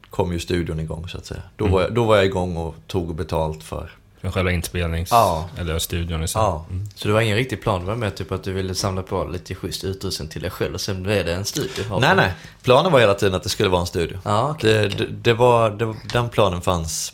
[0.09, 1.41] kom ju studion igång så att säga.
[1.55, 5.11] Då, var, jag, då var jag igång och tog betalt För själva inspelnings...
[5.11, 5.49] Ja.
[5.57, 6.41] Eller studion i sig.
[6.41, 6.65] Ja.
[6.95, 7.81] Så det var ingen riktig plan?
[7.81, 10.73] Det var mer typ att du ville samla på lite schysst utrustning till dig själv
[10.73, 11.99] och sen blev det en studio?
[11.99, 12.33] Nej, nej.
[12.61, 14.19] Planen var hela tiden att det skulle vara en studio.
[14.23, 14.73] Ja, okej.
[14.73, 17.13] Det, det, det var, det, den planen fanns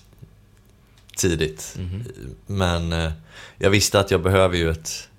[1.17, 1.77] tidigt.
[2.45, 3.11] Men eh,
[3.57, 5.09] jag visste att jag behöver ju ett,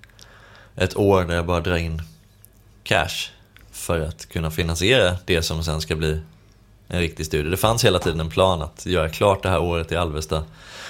[0.75, 2.01] ett år där jag bara drar in
[2.83, 3.29] cash
[3.71, 6.19] för att kunna finansiera det som sen ska bli
[6.87, 7.51] en riktig studio.
[7.51, 10.43] Det fanns hela tiden en plan att göra klart det här året i Alvesta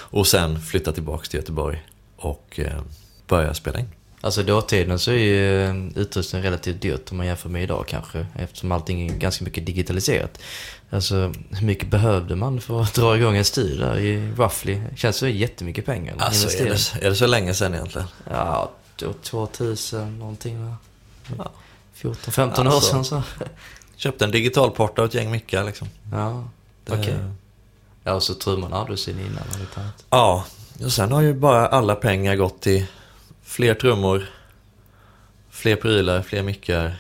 [0.10, 1.86] och sen flytta tillbaka till Göteborg
[2.18, 2.82] och eh,
[3.28, 3.88] börja spela in.
[4.22, 8.26] Alltså dåtiden så är ju eh, utrustning relativt dyrt om man jämför med idag kanske.
[8.36, 10.40] Eftersom allting är ganska mycket digitaliserat.
[10.90, 14.82] Alltså hur mycket behövde man för att dra igång en studio där i roughly?
[14.96, 16.16] Känns det jättemycket pengar?
[16.20, 18.08] Alltså är det, är det så länge sedan egentligen?
[18.30, 20.76] Ja, då 2000 någonting va?
[21.38, 21.52] Ja.
[21.94, 22.78] 14, 15 Alltså.
[22.98, 23.24] år sedan så.
[23.96, 25.88] Köpte en digitalporta och ett gäng mickar liksom.
[26.12, 26.50] Ja,
[26.90, 27.16] okej.
[28.08, 29.82] Ja, och så trummorna hade du sin innan lite.
[30.10, 30.46] Ja,
[30.86, 32.86] och sen har ju bara alla pengar gått till
[33.44, 34.30] fler trummor,
[35.50, 36.96] fler prylar, fler mickar.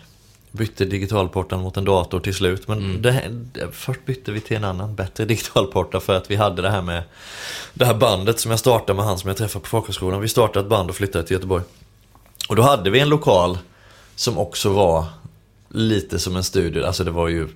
[0.51, 2.67] Bytte digitalportan mot en dator till slut.
[2.67, 3.01] Men Mm.
[3.53, 6.81] det, först bytte vi till en annan, bättre digitalporta för att vi hade det här
[6.81, 7.03] med
[7.73, 10.21] det här bandet som jag startade med han som jag träffade på folkhögskolan.
[10.21, 11.63] Vi startade ett band och flyttade till Göteborg.
[12.49, 13.57] Och då hade vi en lokal
[14.15, 15.05] som också var
[15.69, 16.85] lite som en studio.
[16.85, 17.47] Alltså det var ju,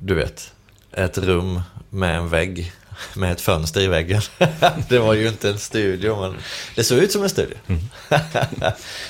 [0.00, 0.52] du vet,
[0.92, 2.72] ett rum med en vägg
[3.14, 4.20] med ett fönster i väggen.
[4.88, 6.36] det var ju inte en studio, men
[6.74, 7.56] det såg ut som en studio.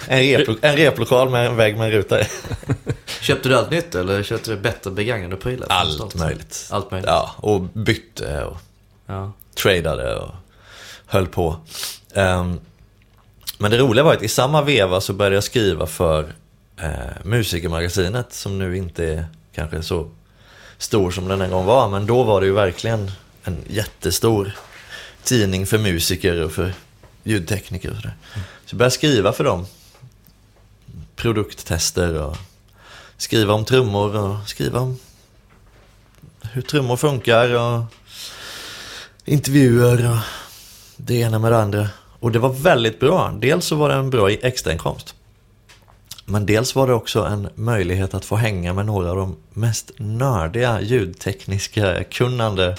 [0.09, 2.25] en, replo- en replokal med en vägg med en ruta i.
[3.21, 5.67] Köpte du allt nytt eller köpte du bättre begagnade prylar?
[5.71, 6.69] Allt möjligt.
[6.71, 7.09] Allt möjligt?
[7.11, 8.57] Ja, och bytte och
[9.07, 9.33] Ja.
[9.55, 10.35] tradade och
[11.07, 11.57] höll på.
[12.15, 12.61] Ehm,
[13.59, 16.33] men det roliga var att i samma veva så började jag skriva för
[16.81, 16.89] eh,
[17.25, 20.11] Musikermagasinet som nu inte är kanske så
[20.79, 21.89] stor som den en gång var.
[21.89, 23.11] Men då var det ju verkligen
[23.45, 24.53] en jättestor
[25.23, 26.75] tidning för musiker och för
[27.23, 28.15] ljudtekniker och sådär.
[28.35, 29.67] Så jag började skriva för dem.
[31.17, 32.37] Produkttester och
[33.17, 34.99] skriva om trummor och skriva om
[36.53, 37.85] hur trummor funkar och
[39.25, 40.19] intervjuer och
[40.97, 41.89] det ena med det andra.
[42.21, 43.35] Och det var väldigt bra.
[43.41, 45.15] Dels så var det en bra extrainkomst.
[46.31, 49.91] Men dels var det också en möjlighet att få hänga med några av de mest
[49.97, 52.77] nördiga ljudtekniska kunnande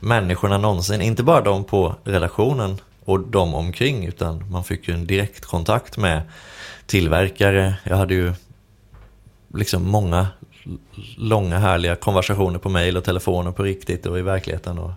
[0.00, 1.02] människorna någonsin.
[1.02, 5.96] Inte bara de på redaktionen och de omkring utan man fick ju en direkt kontakt
[5.96, 6.22] med
[6.86, 7.74] tillverkare.
[7.84, 8.32] Jag hade ju
[9.54, 10.26] liksom många
[11.16, 14.90] långa härliga konversationer på mail och telefon och på riktigt och i verkligheten och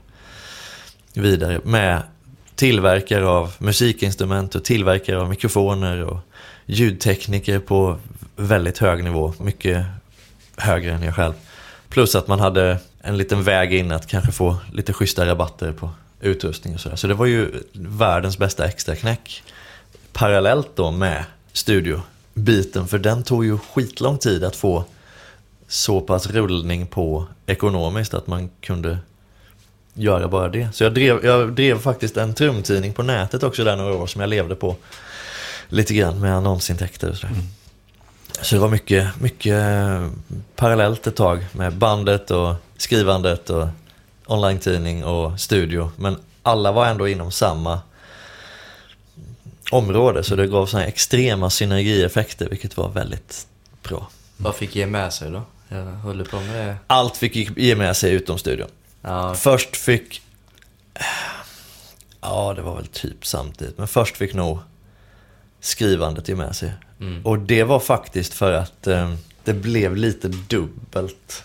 [1.14, 2.02] vidare med
[2.56, 6.18] tillverkare av musikinstrument och tillverkare av mikrofoner och
[6.72, 7.98] ljudtekniker på
[8.36, 9.34] väldigt hög nivå.
[9.40, 9.86] Mycket
[10.58, 11.34] högre än jag själv.
[11.90, 15.90] Plus att man hade en liten väg in att kanske få lite schyssta rabatter på
[16.22, 16.96] utrustning och sådär.
[16.96, 19.44] Så det var ju världens bästa extraknäck.
[20.14, 24.84] Parallellt då med studiobiten, för den tog ju skitlång tid att få
[25.68, 28.98] så pass rullning på ekonomiskt att man kunde
[29.94, 30.70] göra bara det.
[30.74, 34.22] Så jag drev, jag drev faktiskt en trumtidning på nätet också där några år som
[34.22, 34.76] jag levde på
[35.72, 37.34] lite grann med annonsintäkter och sådär.
[37.34, 37.48] Mm.
[38.42, 39.64] Så det var mycket, mycket
[40.56, 43.68] parallellt ett tag med bandet och skrivandet och
[44.26, 45.92] online-tidning och studio.
[45.96, 47.82] Men alla var ändå inom samma
[49.72, 53.48] område så det gav sådana extrema synergieffekter vilket var väldigt
[53.84, 54.10] bra.
[54.38, 55.42] Vad fick ge med sig då?
[55.68, 56.76] Jag håller på med det.
[56.88, 58.68] Allt fick ge med sig utom studion.
[59.02, 59.36] Ja.
[59.36, 60.22] Först fick...
[62.22, 63.78] Ja, det var väl typ samtidigt.
[63.78, 64.60] Men först fick nog
[65.62, 66.74] skrivandet ge med sig.
[67.00, 67.26] Mm.
[67.26, 71.44] Och det var faktiskt för att eh, det blev lite dubbelt.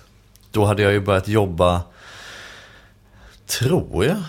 [0.50, 1.83] Då hade jag ju börjat jobba,
[3.46, 4.22] tror jag,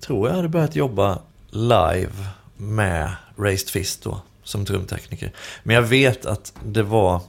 [0.00, 1.18] tror jag hade börjat jobba
[1.50, 2.12] live
[2.56, 5.32] med Raised Fist då, som trumtekniker.
[5.62, 7.20] Men jag vet att det var,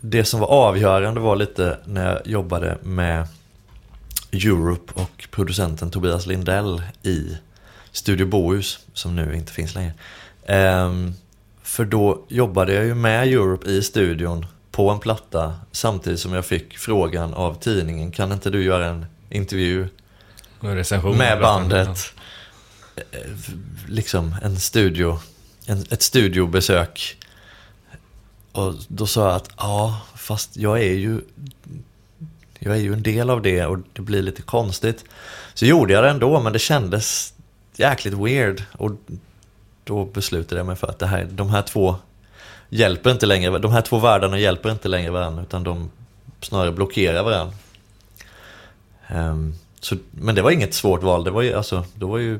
[0.00, 3.28] det som var avgörande var lite när jag jobbade med
[4.32, 7.36] Europe och producenten Tobias Lindell i
[7.96, 9.92] Studio Bohus, som nu inte finns längre.
[10.48, 11.14] Um,
[11.62, 16.46] för då jobbade jag ju med Europe i studion på en platta samtidigt som jag
[16.46, 19.88] fick frågan av tidningen, kan inte du göra en intervju
[21.16, 22.12] med bandet?
[23.88, 25.18] Liksom en studio,
[25.66, 27.16] en, ett studiobesök.
[28.52, 31.20] Och då sa jag att ja, fast jag är ju
[32.58, 35.04] jag är ju en del av det och det blir lite konstigt.
[35.54, 37.32] Så gjorde jag det ändå, men det kändes
[37.78, 38.62] jäkligt weird.
[38.72, 38.92] Och
[39.84, 41.96] då beslutade jag mig för att det här, de här två
[42.68, 45.90] hjälper inte längre, de här två världarna hjälper inte längre varandra utan de
[46.40, 47.54] snarare blockerar varandra.
[49.14, 52.38] Um, så, men det var inget svårt val, det var ju, alltså, då var ju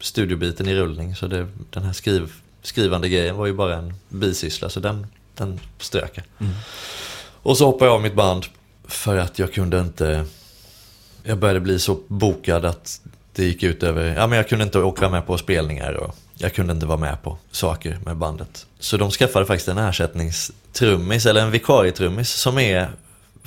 [0.00, 4.68] studiobiten i rullning så det, den här skriv, skrivande grejen var ju bara en bisyssla
[4.68, 6.24] så den, den strök jag.
[6.38, 6.54] Mm.
[7.42, 8.46] Och så hoppade jag av mitt band
[8.84, 10.24] för att jag kunde inte,
[11.22, 13.00] jag började bli så bokad att
[13.38, 16.54] det gick ut över, ja men jag kunde inte åka med på spelningar och jag
[16.54, 18.66] kunde inte vara med på saker med bandet.
[18.80, 22.88] Så de skaffade faktiskt en ersättningstrummis, eller en vikarietrummis som är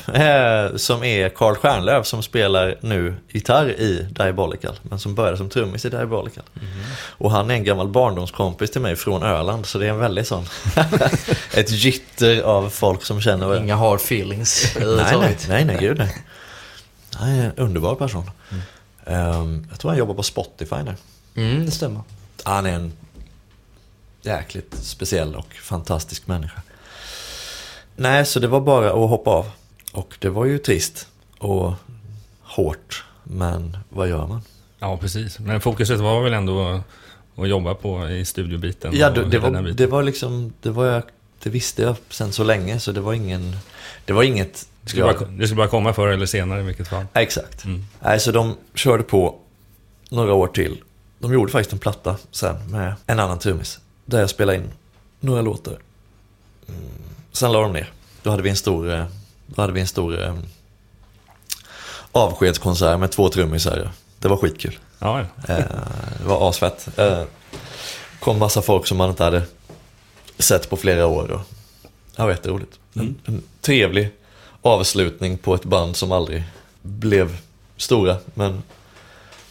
[0.08, 5.50] eh, som är Carl Stjärnlöf som spelar nu gitarr i Diabolical, men som började som
[5.50, 6.44] trummis i Diabolical.
[6.56, 6.74] Mm.
[7.18, 10.28] Och han är en gammal barndomskompis till mig från Öland, så det är en väldigt
[10.28, 10.46] sån...
[11.54, 13.64] ett gytter av folk som känner varandra.
[13.64, 16.24] Inga hard feelings nej, nej, nej, nej, gud nej.
[17.16, 18.32] Han är en underbar person.
[18.52, 18.64] Mm.
[19.06, 20.96] Um, jag tror han jobbar på Spotify nu.
[21.36, 22.02] Mm, det stämmer.
[22.44, 22.92] Han är en
[24.22, 26.62] jäkligt speciell och fantastisk människa.
[27.96, 29.52] Nej, så det var bara att hoppa av.
[29.94, 31.74] Och det var ju trist och
[32.42, 33.06] hårt.
[33.24, 34.42] Men vad gör man?
[34.80, 35.40] Ja, precis.
[35.40, 36.82] Men fokuset var väl ändå
[37.36, 38.92] att jobba på i studiobiten?
[38.96, 41.04] Ja, det, det var, det var liksom, det var jag,
[41.44, 43.58] det visste jag sen så länge så det var ingen,
[44.06, 46.88] det var inget det skulle, bara, det skulle bara komma förr eller senare i vilket
[46.88, 47.06] fall.
[47.14, 47.66] Exakt.
[47.66, 47.86] Mm.
[48.00, 49.40] Nej, så de körde på
[50.10, 50.84] några år till.
[51.20, 53.80] De gjorde faktiskt en platta sen med en annan trummis.
[54.06, 54.72] Där jag spelade in
[55.20, 55.78] några låtar.
[56.68, 56.82] Mm.
[57.32, 57.92] Sen la de ner.
[58.24, 59.06] Då hade vi en stor, eh,
[59.46, 60.36] då hade vi en stor eh,
[62.12, 63.90] avskedskonsert med två trummisar.
[64.20, 64.80] Det var skitkul.
[65.00, 65.54] Ja, ja.
[65.54, 65.66] Eh,
[66.20, 67.00] det var asfett.
[67.00, 67.24] Eh,
[68.20, 69.44] kom massa folk som man inte hade
[70.40, 71.32] sett på flera år.
[71.32, 71.42] Och,
[72.16, 72.80] det var jätteroligt.
[72.96, 73.16] Mm.
[73.26, 74.12] En, en trevlig
[74.62, 76.44] avslutning på ett band som aldrig
[76.82, 77.38] blev
[77.78, 78.18] stora.
[78.34, 78.64] Men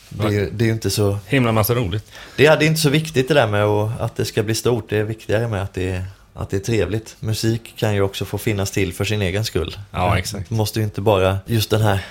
[0.08, 1.18] det, det är ju inte så...
[1.26, 2.12] Himla massa roligt.
[2.36, 3.64] Det är, det är inte så viktigt det där med
[4.00, 4.90] att det ska bli stort.
[4.90, 7.16] Det är viktigare med att det är, att det är trevligt.
[7.20, 9.78] Musik kan ju också få finnas till för sin egen skull.
[9.90, 10.48] Ja, exakt.
[10.48, 12.06] Det måste ju inte bara, just den här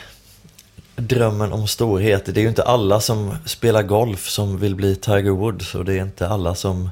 [0.95, 2.25] drömmen om storhet.
[2.25, 5.75] Det är ju inte alla som spelar golf som vill bli Tiger Woods.
[5.75, 6.89] Och det är inte alla som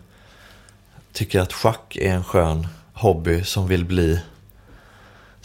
[1.14, 4.20] tycker att schack är en skön hobby som vill bli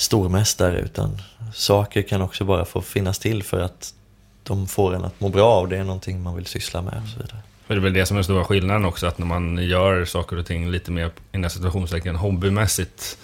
[0.02, 1.18] stormästare utan
[1.54, 3.94] saker kan också bara få finnas till för att
[4.42, 7.08] de får en att må bra och det är någonting man vill syssla med och
[7.08, 7.38] så vidare.
[7.66, 10.04] För det är väl det som är den stora skillnaden också, att när man gör
[10.04, 13.18] saker och ting lite mer, i situationstecken, hobbymässigt,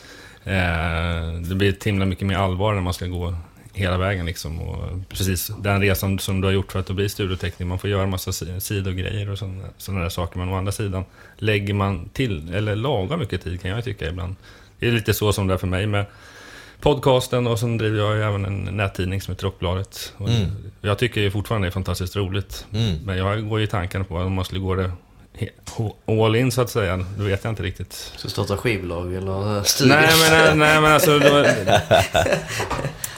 [0.44, 0.52] eh,
[1.48, 3.34] det blir ett himla mycket mer allvar när man ska gå
[3.72, 4.60] hela vägen liksom.
[4.62, 8.02] Och precis den resan som du har gjort för att bli studiotekniker, man får göra
[8.02, 10.38] en massa sidogrejer och sådana där saker.
[10.38, 11.04] Men å andra sidan
[11.36, 14.36] lägger man till, eller lagom mycket tid kan jag tycka ibland.
[14.78, 16.06] Det är lite så som det är för mig med
[16.80, 20.12] podcasten och sen driver jag ju även en nättidning som heter Rockbladet.
[20.20, 20.46] Mm.
[20.80, 22.66] Jag tycker ju fortfarande det är fantastiskt roligt.
[22.72, 22.96] Mm.
[23.04, 24.90] Men jag går ju i tankarna på om man skulle gå det
[26.06, 28.12] all in så att säga, då vet jag inte riktigt.
[28.16, 29.94] Så starta skivbolag eller studio?
[29.94, 31.28] Nej men, nej, men alltså, då,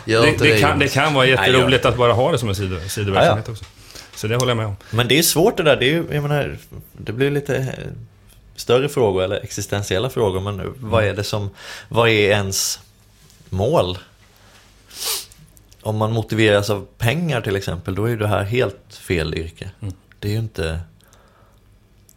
[0.04, 3.48] det, det, kan, det kan vara jätteroligt att bara ha det som en sido, sidoverksamhet
[3.48, 3.64] också.
[4.14, 4.76] Så det håller jag med om.
[4.90, 5.76] Men det är svårt det där.
[5.76, 6.56] Det, är ju, jag menar,
[6.92, 7.66] det blir lite eh,
[8.56, 10.40] större frågor eller existentiella frågor.
[10.40, 11.50] Men vad är det som,
[11.88, 12.80] vad är ens
[13.50, 13.98] mål?
[15.82, 19.70] Om man motiveras av pengar till exempel, då är ju det här helt fel yrke.
[19.80, 19.94] Mm.
[20.18, 20.80] Det är ju inte...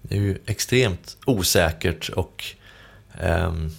[0.02, 2.46] Det är ju extremt osäkert och
[3.19, 3.72] ehm,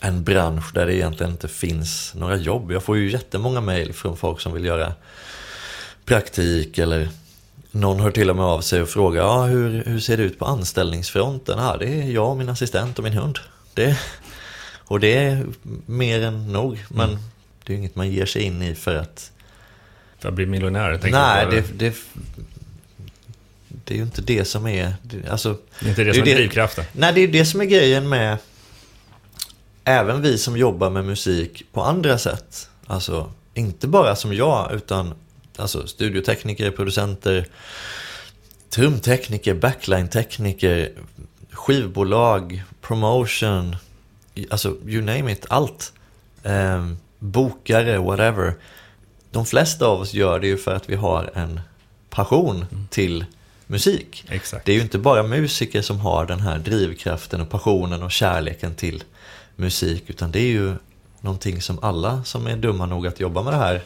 [0.00, 2.72] en bransch där det egentligen inte finns några jobb.
[2.72, 4.92] Jag får ju jättemånga mejl från folk som vill göra
[6.04, 7.08] praktik eller
[7.70, 10.38] någon hör till och med av sig och frågar ja, hur, hur ser det ut
[10.38, 11.58] på anställningsfronten?
[11.58, 13.38] Ja, det är jag, min assistent och min hund.
[13.74, 13.98] Det,
[14.84, 15.46] och det är
[15.86, 16.84] mer än nog.
[16.88, 17.22] Men Mm.
[17.64, 19.30] det är inget man ger sig in i för att...
[20.18, 21.94] För att bli miljonär, Nej, det, det,
[23.84, 24.94] det är ju inte det som är...
[25.02, 26.84] det- Alltså, det är inte det, det som är är drivkraften.
[26.92, 28.38] Nej, det är det som är grejen med
[29.84, 32.68] även vi som jobbar med musik på andra sätt.
[32.86, 35.14] Alltså, inte bara som jag, utan
[35.56, 37.46] alltså, studiotekniker, producenter,
[38.70, 40.92] trumtekniker, backline-tekniker,
[41.50, 43.76] skivbolag, promotion,
[44.50, 45.92] alltså you name it, allt.
[46.42, 48.54] Ehm, bokare, whatever.
[49.30, 51.60] De flesta av oss gör det ju för att vi har en
[52.10, 53.24] passion till
[53.66, 54.24] musik.
[54.28, 54.66] Exakt.
[54.66, 58.74] Det är ju inte bara musiker som har den här drivkraften och passionen och kärleken
[58.74, 59.04] till
[59.56, 60.04] musik.
[60.06, 60.74] Utan det är ju
[61.20, 63.82] någonting som alla som är dumma nog att jobba med det här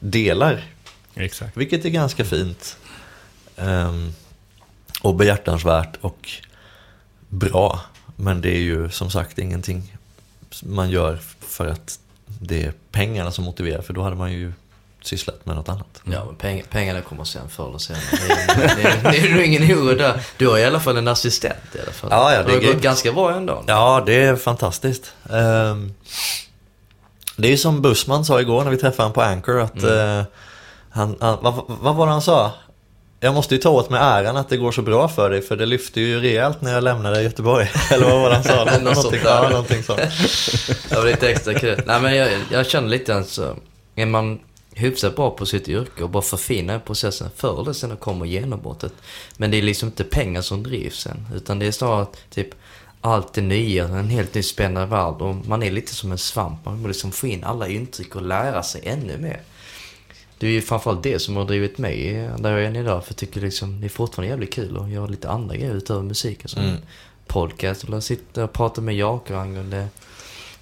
[0.00, 0.64] delar.
[1.14, 1.56] Exakt.
[1.56, 2.76] Vilket är ganska fint.
[3.56, 4.12] Ehm,
[5.02, 6.30] och behjärtansvärt och
[7.28, 7.80] bra.
[8.20, 9.96] Men det är ju som sagt ingenting
[10.62, 11.98] man gör för att
[12.40, 13.82] det är pengarna som motiverar.
[13.82, 14.52] För då hade man ju
[15.02, 16.02] sysslat med något annat.
[16.04, 18.02] Ja, men peng, pengarna kommer sen förr eller senare.
[19.02, 20.20] Det är, nog ingen oro där.
[20.36, 22.10] Du har i alla fall en assistent i alla fall.
[22.12, 23.64] Ja, ja, det har gått ganska bra ändå.
[23.66, 25.12] Ja, det är fantastiskt.
[25.30, 25.94] Ehm,
[27.36, 30.22] det är ju som Bussman sa igår när vi träffade honom på Anchor att eh,
[30.90, 32.52] han, han, vad, vad var det han sa?
[33.20, 35.56] Jag måste ju ta åt mig äran att det går så bra för dig för
[35.56, 37.70] det lyfte ju rejält när jag lämnade Göteborg.
[37.92, 38.64] Eller vad var det han sa?
[38.64, 39.42] Något sånt någonting, där.
[39.42, 40.00] ja, någonting sånt.
[40.88, 41.82] Det var lite extra kul.
[41.86, 43.56] Nej men jag, jag känner lite alltså,
[43.94, 44.40] är man
[44.74, 48.92] hyfsat bra på sitt yrke och bara förfinar processen, förr eller senare kommer genombrottet.
[49.36, 52.48] Men det är liksom inte pengar som drivs sen, utan det är snarare att typ
[53.00, 56.64] allt det nya, en helt ny spännande värld och man är lite som en svamp.
[56.64, 59.40] Man vill liksom få in alla intryck och lära sig ännu mer.
[60.38, 63.04] Det är ju framförallt det som har drivit mig där jag är än idag.
[63.04, 66.02] För jag tycker liksom det är fortfarande jävligt kul att göra lite andra grejer utöver
[66.02, 66.48] musiken.
[66.48, 66.76] Som Mm.
[67.26, 69.88] podcast eller sitta och prata med Jakob angående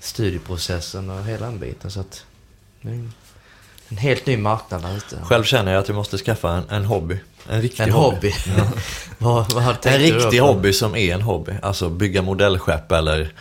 [0.01, 1.91] studieprocessen och hela den biten.
[1.91, 2.25] Så att
[2.83, 3.11] är
[3.89, 5.19] en helt ny marknad där ute.
[5.25, 7.19] Själv känner jag att jag måste skaffa en, en hobby.
[7.49, 8.35] En riktig En hobby.
[9.19, 11.53] vad, vad har du En riktig hobby som är en hobby.
[11.63, 13.33] Alltså bygga modellskepp eller...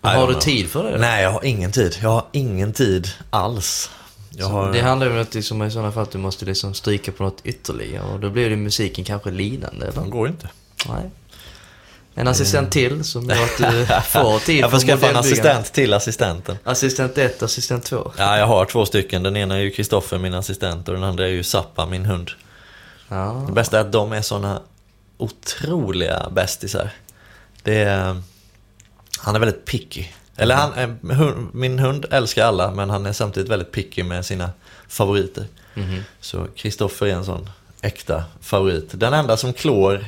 [0.00, 0.40] Har du know.
[0.42, 0.98] tid för det?
[0.98, 1.98] Nej, jag har ingen tid.
[2.02, 3.90] Jag har ingen tid alls.
[4.40, 4.72] Har...
[4.72, 7.22] Det handlar ju om att liksom, i sådana fall att du måste liksom stryka på
[7.22, 10.02] något ytterligare och då blir ju musiken kanske lidande eller?
[10.02, 10.48] Det går inte.
[10.88, 11.10] Nej.
[12.14, 15.94] En assistent till som gör att du får tid Jag får skaffa en assistent till
[15.94, 16.58] assistenten.
[16.64, 18.12] Assistent 1, assistent 2.
[18.16, 19.22] Ja, jag har två stycken.
[19.22, 22.30] Den ena är ju Kristoffer, min assistent, och den andra är ju Zappa, min hund.
[23.08, 23.44] Ja.
[23.46, 24.62] Det bästa är att de är såna
[25.18, 26.90] otroliga bästisar.
[27.62, 28.22] Det är...
[29.18, 30.06] Han är väldigt picky.
[30.36, 34.50] Eller han, hund- min hund älskar alla, men han är samtidigt väldigt picky med sina
[34.88, 35.44] favoriter.
[35.74, 36.00] Mhm.
[36.20, 37.50] Så Kristoffer är en sån
[37.82, 38.88] äkta favorit.
[38.92, 40.04] Den enda som klår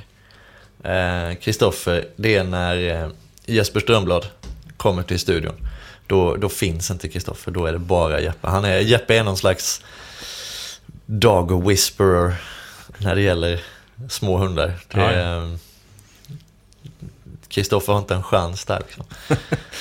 [0.82, 3.08] eh, Kristoffer, det är när eh,
[3.46, 4.26] Jesper Strömblad
[4.76, 5.54] kommer till studion.
[6.06, 8.48] Då, då finns inte Kristoffer, då är det bara Jeppe.
[8.48, 9.82] Han är, Jeppe är någon slags
[11.06, 12.34] dog whisperer
[12.98, 13.60] när det gäller
[14.08, 14.72] små hundar.
[14.88, 15.58] Det Ja, ja.
[17.54, 19.04] Kristoffer har inte en chans där liksom.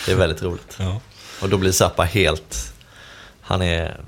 [0.06, 0.78] Det är väldigt roligt.
[0.80, 1.00] Ja.
[1.42, 2.74] Och då blir Zappa helt...
[3.42, 4.00] Han är...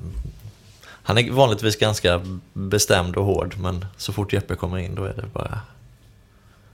[1.04, 2.21] Han är vanligtvis ganska
[2.54, 5.59] bestämd och hård, men så fort Jeppe kommer in då är det bara...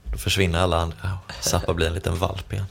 [0.04, 2.66] Då försvinner alla andra Zappa blir en liten valp igen.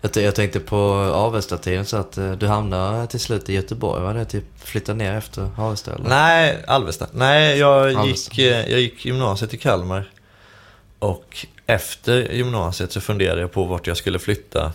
[0.00, 0.78] Jag, t- jag tänkte på
[1.14, 4.02] Avesta-tiden så att eh, du hamnade till slut i Göteborg.
[4.02, 6.08] Var det typ flytta ner efter Avesta eller?
[6.08, 7.06] Nej, Alvesta.
[7.12, 8.32] Nej, jag Alvesta.
[8.34, 10.10] gick, eh, jag gick gymnasiet i Kalmar.
[11.02, 14.72] Och efter gymnasiet så funderade jag på vart jag skulle flytta.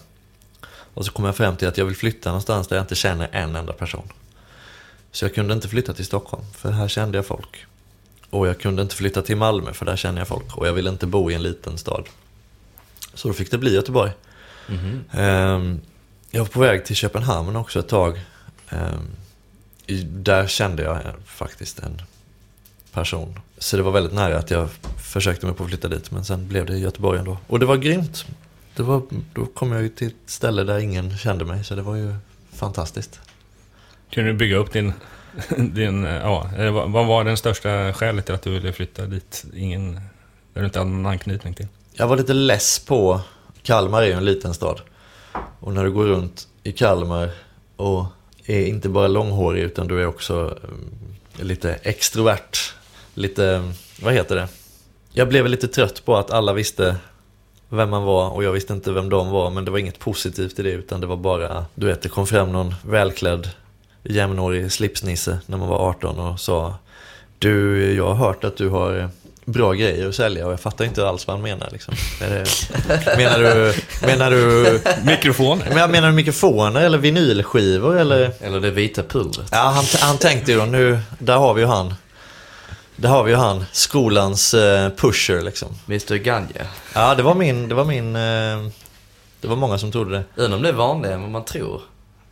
[0.94, 3.30] Och så kom jag fram till att jag vill flytta någonstans där jag inte känner
[3.32, 4.12] en enda person.
[5.12, 7.66] Så jag kunde inte flytta till Stockholm, för här kände jag folk.
[8.30, 10.58] Och jag kunde inte flytta till Malmö, för där känner jag folk.
[10.58, 12.06] Och jag ville inte bo i en liten stad.
[13.14, 14.12] Så då fick det bli Göteborg.
[14.68, 15.04] Mhm.
[15.12, 15.82] Ehm,
[16.32, 18.22] jag var på väg till Köpenhamn också ett tag.
[18.70, 19.08] Ehm,
[20.04, 22.02] där kände jag faktiskt en
[22.94, 23.40] person.
[23.58, 26.48] Så det var väldigt nära att jag försökte mig på att flytta dit, men sen
[26.48, 27.38] blev det Göteborg ändå.
[27.48, 28.26] Och det var grymt.
[28.76, 29.02] Det var,
[29.34, 32.16] då kom jag ju till ett ställe där ingen kände mig, så det var ju
[32.54, 33.20] fantastiskt.
[34.12, 34.94] Kunde du bygga upp din...
[35.58, 39.46] din ja, eller vad vad var den största skälet till att du ville flytta dit?
[39.56, 39.94] Ingen...
[40.54, 41.68] Där du inte hade någon anknytning till?
[41.94, 43.22] Jag var lite less på...
[43.64, 44.82] Kalmar är ju en liten stad.
[45.60, 47.32] Och när du går runt i Kalmar
[47.76, 48.06] och
[48.46, 50.60] är inte bara långhårig utan du är också
[51.38, 52.77] eh, lite extrovert.
[53.18, 54.48] Lite, vad heter det?
[55.12, 56.96] Jag blev lite trött på att alla visste
[57.70, 60.60] vem man var och jag visste inte vem de var men det var inget positivt
[60.60, 63.50] i det utan det var bara, du vet det kom fram någon välklädd
[64.04, 66.76] jämnårig slipsnisse när man var 18 och sa
[67.40, 69.10] Du, jag har hört att du har
[69.46, 71.94] bra grejer att sälja och jag fattar inte alls vad han menar liksom.
[72.22, 73.74] Är det, menar du,
[74.08, 75.62] menar du Mikrofon?
[75.70, 78.32] men jag menar du mikrofoner eller vinylskivor eller?
[78.42, 79.48] Eller det vita pulvret.
[79.52, 81.94] Ja, han, han tänkte ju då nu, där har vi ju han.
[83.00, 85.70] Där har vi ju han, skolans eh, pusher liksom.
[85.88, 86.68] Mr Ganja.
[86.94, 88.72] Ja, det var min, det var min, eh,
[89.42, 90.44] det var många som trodde det.
[90.44, 91.82] Undrar om det är vanligare än vad man tror.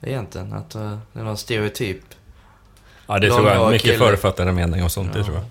[0.01, 0.53] Egentligen.
[0.53, 2.01] Att uh, det är någon stereotyp.
[3.07, 3.71] Ja, det tror jag.
[3.71, 3.97] Mycket kille.
[3.97, 5.45] förutfattade mening och sånt, det tror jag.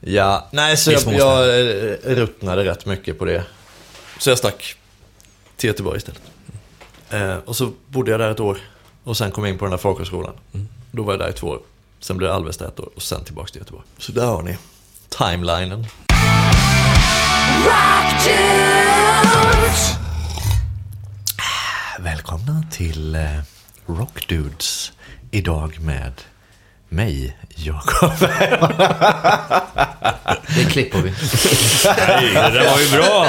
[0.00, 3.44] Ja, nej så jag, jag eh, ruttnade rätt mycket på det.
[4.18, 4.76] Så jag stack
[5.56, 6.22] till Göteborg istället.
[7.10, 8.58] Eh, och så bodde jag där ett år.
[9.04, 10.32] Och sen kom jag in på den där folkhögskolan.
[10.90, 11.60] Då var jag där i två år.
[12.02, 13.84] Sen blir det Alvesta ett år och sen tillbaka till Göteborg.
[13.98, 14.58] Så där har ni
[15.08, 15.86] timelinen.
[21.98, 23.40] Välkomna till eh,
[23.86, 24.92] Rockdudes
[25.30, 26.12] Idag med
[26.92, 28.10] mig, Jakob.
[30.56, 31.10] Det klipper vi.
[32.08, 33.26] Nej, det där var ju bra!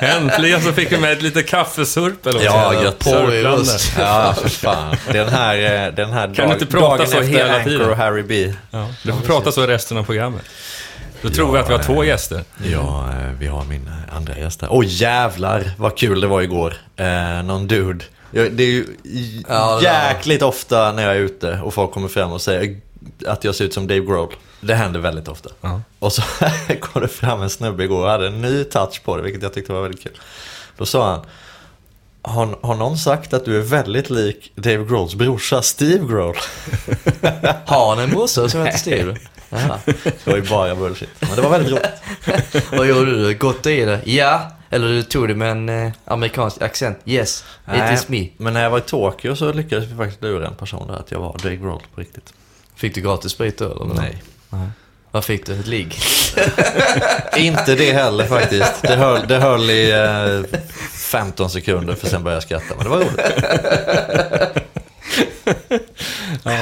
[0.00, 3.50] Äntligen så fick vi med ett litet kaffesurp eller vad Ja.
[3.50, 3.92] Röst.
[3.98, 4.96] Ja, för fan.
[5.12, 7.90] Den här, eh, den här Kan du inte prata dagen så efter hela Anchor tiden?
[7.90, 8.52] och Harry B.
[8.70, 10.42] Ja, du får prata så i resten av programmet.
[11.22, 12.44] Då tror vi att vi har två gäster.
[12.72, 14.72] Ja, eh, vi har min eh, andra gäst här.
[14.72, 16.74] Åh jävlar vad kul det var igår.
[16.96, 18.04] Eh, någon dude.
[18.30, 18.86] Ja, Det är ju
[19.48, 22.80] Ja, jäkligt ofta när jag är ute och folk kommer fram och säger
[23.26, 24.34] att jag ser ut som Dave Grohl.
[24.60, 25.50] Det händer väldigt ofta.
[25.60, 25.80] Ja.
[25.98, 26.22] Och så
[26.80, 29.52] kom det fram en snubbe igår och hade en ny touch på det, vilket jag
[29.52, 30.18] tyckte var väldigt kul.
[30.76, 31.20] Då sa han,
[32.22, 36.36] har, har någon sagt att du är väldigt lik Dave Grohls brorsa Steve Grohl?
[37.66, 39.16] Har han en brorsa som heter Steve?
[39.48, 39.78] Jaha.
[40.04, 41.08] Det var ju bara bullshit.
[41.20, 42.66] Men det var väldigt roligt.
[42.72, 43.34] Vad gjorde du?
[43.34, 44.00] Gått i det?
[44.04, 44.50] Ja.
[44.70, 46.98] Eller du tog det med en eh, amerikansk accent?
[47.04, 47.44] Yes.
[47.74, 48.28] It is me.
[48.36, 51.10] Men när jag var i Tokyo så lyckades vi faktiskt lura en person där att
[51.10, 52.34] jag var Dave Grohl på riktigt.
[52.76, 53.94] Fick du gratis sprit då eller?
[53.94, 54.22] Nej.
[55.10, 55.52] Vad fick du?
[55.52, 55.96] Ett ligg?
[57.36, 58.82] Inte det heller faktiskt.
[58.82, 60.58] Det höll, det höll i eh,
[60.90, 62.74] 15 sekunder för sen började jag skratta.
[62.76, 63.20] Men det var roligt.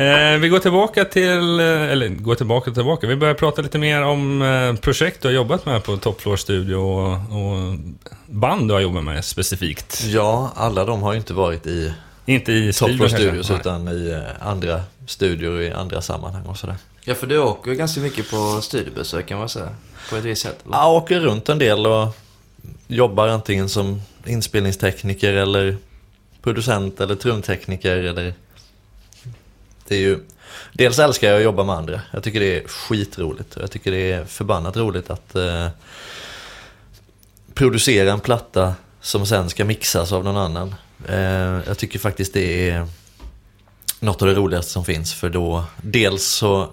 [0.00, 3.06] Eh, vi går tillbaka till, eh, eller går tillbaka tillbaka.
[3.06, 6.36] Vi börjar prata lite mer om eh, projekt du har jobbat med på Top Floor
[6.36, 7.78] Studio och, och
[8.26, 10.04] band du har jobbat med specifikt.
[10.04, 11.92] Ja, alla de har ju inte varit i
[12.30, 16.76] Inte i Top Studios utan i eh, andra studior i andra sammanhang och sådär.
[17.04, 19.68] Ja, för du åker ganska mycket på studiebesök kan man säga.
[20.10, 20.58] På ett visst sätt.
[20.66, 20.76] Eller?
[20.76, 22.16] Jag åker runt en del och
[22.86, 25.76] jobbar antingen som inspelningstekniker eller
[26.42, 28.34] producent eller trumtekniker eller...
[29.88, 30.18] Det är ju...
[30.72, 32.00] Dels älskar jag att jobba med andra.
[32.12, 33.56] Jag tycker det är skitroligt.
[33.60, 35.68] Jag tycker det är förbannat roligt att eh,
[37.54, 40.74] producera en platta som sen ska mixas av någon annan.
[41.08, 42.86] Eh, jag tycker faktiskt det är
[44.00, 45.14] något av det roligaste som finns.
[45.14, 46.70] För då, dels så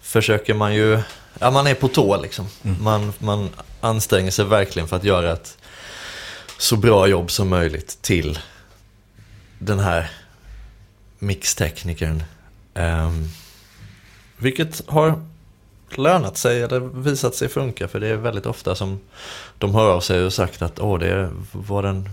[0.00, 1.02] försöker man ju,
[1.38, 2.46] ja man är på tå liksom.
[2.62, 5.58] Man, man anstränger sig verkligen för att göra ett
[6.58, 8.38] så bra jobb som möjligt till
[9.58, 10.10] den här
[11.18, 12.22] mixteknikern.
[12.74, 13.28] Ehm,
[14.36, 15.22] vilket har
[15.90, 19.00] lönat sig eller visat sig funka för det är väldigt ofta som
[19.58, 22.08] de hör av sig och sagt att åh det var den,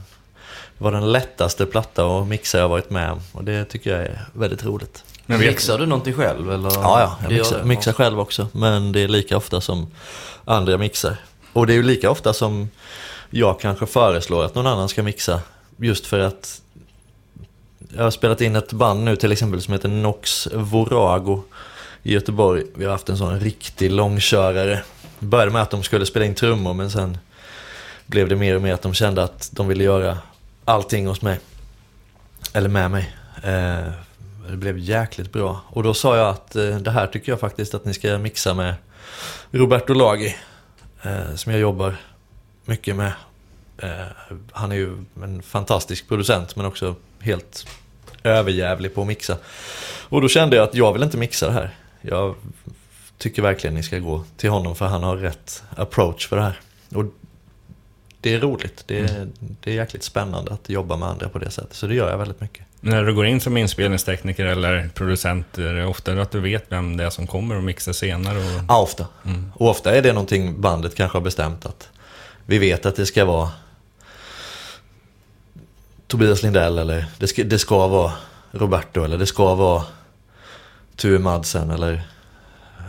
[0.80, 4.26] var den lättaste platta att mixa jag varit med om och det tycker jag är
[4.34, 5.04] väldigt roligt.
[5.26, 6.70] Men Mixar du någonting själv eller?
[6.70, 8.48] Ja, ja, jag mixar, mixar själv också.
[8.52, 9.88] Men det är lika ofta som
[10.46, 11.18] andra mixar.
[11.54, 12.70] Och det är ju lika ofta som
[13.30, 15.42] jag kanske föreslår att någon annan ska mixa.
[15.78, 16.62] Just för att
[17.96, 21.44] jag har spelat in ett band nu till exempel som heter Nox Vorago
[22.04, 22.64] i Göteborg.
[22.76, 24.82] Vi har haft en sån riktig långkörare.
[25.20, 27.18] Det började med att de skulle spela in trummor men sen
[28.06, 30.18] blev det mer och mer att de kände att de ville göra
[30.70, 31.40] allting hos mig.
[32.54, 33.16] Eller med mig.
[33.44, 33.92] Eh,
[34.50, 35.62] det blev jäkligt bra.
[35.68, 38.54] Och då sa jag att eh, det här tycker jag faktiskt att ni ska mixa
[38.54, 38.74] med
[39.52, 40.36] Roberto Lagi.
[41.02, 41.96] Eh, som jag jobbar
[42.66, 43.12] mycket med.
[43.78, 43.90] Eh,
[44.52, 47.68] han är ju en fantastisk producent men också helt
[48.24, 49.38] överjävlig på att mixa.
[50.10, 51.76] Och då kände jag att jag vill inte mixa det här.
[52.02, 52.36] Jag
[53.18, 56.60] tycker verkligen ni ska gå till honom för han har rätt approach för det här.
[56.96, 57.06] Och
[58.22, 58.84] det är roligt.
[58.86, 59.34] Det är, mm.
[59.40, 61.74] det är jäkligt spännande att jobba med andra på det sättet.
[61.74, 62.66] Så det gör jag väldigt mycket.
[62.82, 66.98] När du går in som inspelningstekniker eller producent, är det ofta att du vet vem
[66.98, 68.38] det är som kommer och mixar senare?
[68.38, 68.64] Och...
[68.68, 69.08] Ja, ofta.
[69.26, 69.52] Mm.
[69.56, 71.90] Och ofta är det någonting bandet kanske har bestämt att
[72.46, 73.50] vi vet att det ska vara
[76.08, 78.12] Tobias Lindell eller det ska, det ska vara
[78.52, 79.84] Roberto eller det ska vara
[80.96, 81.94] Tue Madsen eller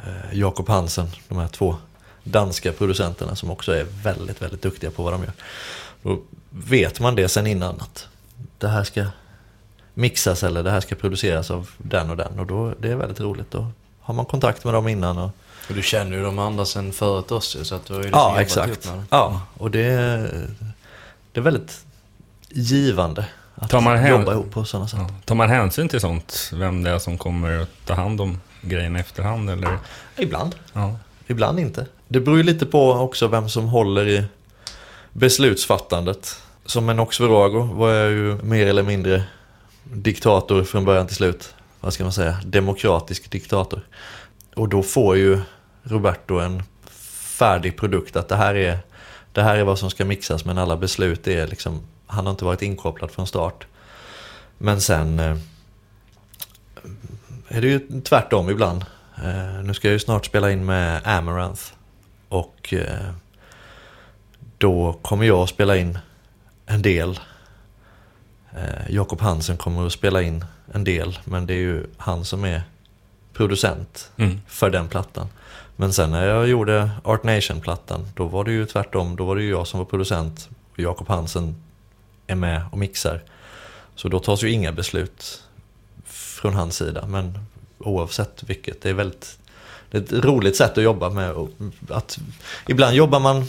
[0.06, 1.06] eh, Jakob Hansen.
[1.28, 1.76] De här två
[2.24, 5.32] danska producenterna som också är väldigt, väldigt duktiga på vad de gör.
[6.02, 8.08] Då vet man det sen innan att
[8.58, 9.04] det här ska
[9.94, 12.38] mixas eller det här ska produceras av den och den.
[12.38, 13.50] Och då, det är väldigt roligt.
[13.50, 13.66] Då
[14.00, 15.18] har man kontakt med dem innan.
[15.18, 15.30] Och,
[15.68, 17.64] och du känner ju de andra sen förut också.
[17.64, 18.92] Så att du har ju liksom ja, exakt.
[19.10, 19.86] Ja, och det,
[21.32, 21.84] det är väldigt
[22.48, 25.00] givande att tar man jobba ihop på sådana sätt.
[25.02, 25.14] Ja.
[25.24, 26.50] Tar man hänsyn till sånt?
[26.52, 29.50] Vem det är som kommer att ta hand om grejerna i efterhand?
[29.50, 29.78] Eller?
[30.16, 30.54] Ibland.
[30.72, 30.96] Ja.
[31.26, 31.86] Ibland inte.
[32.12, 34.24] Det beror ju lite på också vem som håller i
[35.12, 36.42] beslutsfattandet.
[36.66, 39.22] Som en Oxverago var jag ju mer eller mindre
[39.84, 41.54] diktator från början till slut.
[41.80, 42.36] Vad ska man säga?
[42.44, 43.80] Demokratisk diktator.
[44.54, 45.40] Och då får ju
[45.82, 46.62] Roberto en
[47.38, 48.16] färdig produkt.
[48.16, 48.78] Att det här är,
[49.32, 52.44] det här är vad som ska mixas men alla beslut är liksom han har inte
[52.44, 53.66] varit inkopplad från start.
[54.58, 55.36] Men sen eh,
[57.48, 58.84] är det ju tvärtom ibland.
[59.24, 61.62] Eh, nu ska jag ju snart spela in med Amaranth.
[62.30, 63.10] Och eh,
[64.58, 65.98] då kommer jag att spela in
[66.66, 67.20] en del.
[68.88, 71.18] Jakob Hansen kommer att spela in en del.
[71.24, 72.62] Men det är ju han som är
[73.32, 74.40] producent mm.
[74.46, 75.28] för den plattan.
[75.76, 79.16] Men sen när jag gjorde Art Nation-plattan, då var det ju tvärtom.
[79.16, 81.62] Då var det ju jag som var producent och Jakob Hansen
[82.26, 83.22] är med och mixar.
[83.94, 85.42] Så då tas ju inga beslut
[86.04, 87.06] från hans sida.
[87.06, 87.38] Men
[87.78, 89.38] oavsett vilket, det är väldigt
[89.90, 91.34] det är ett roligt sätt att jobba med.
[91.88, 92.18] Att,
[92.68, 93.46] ibland jobbar man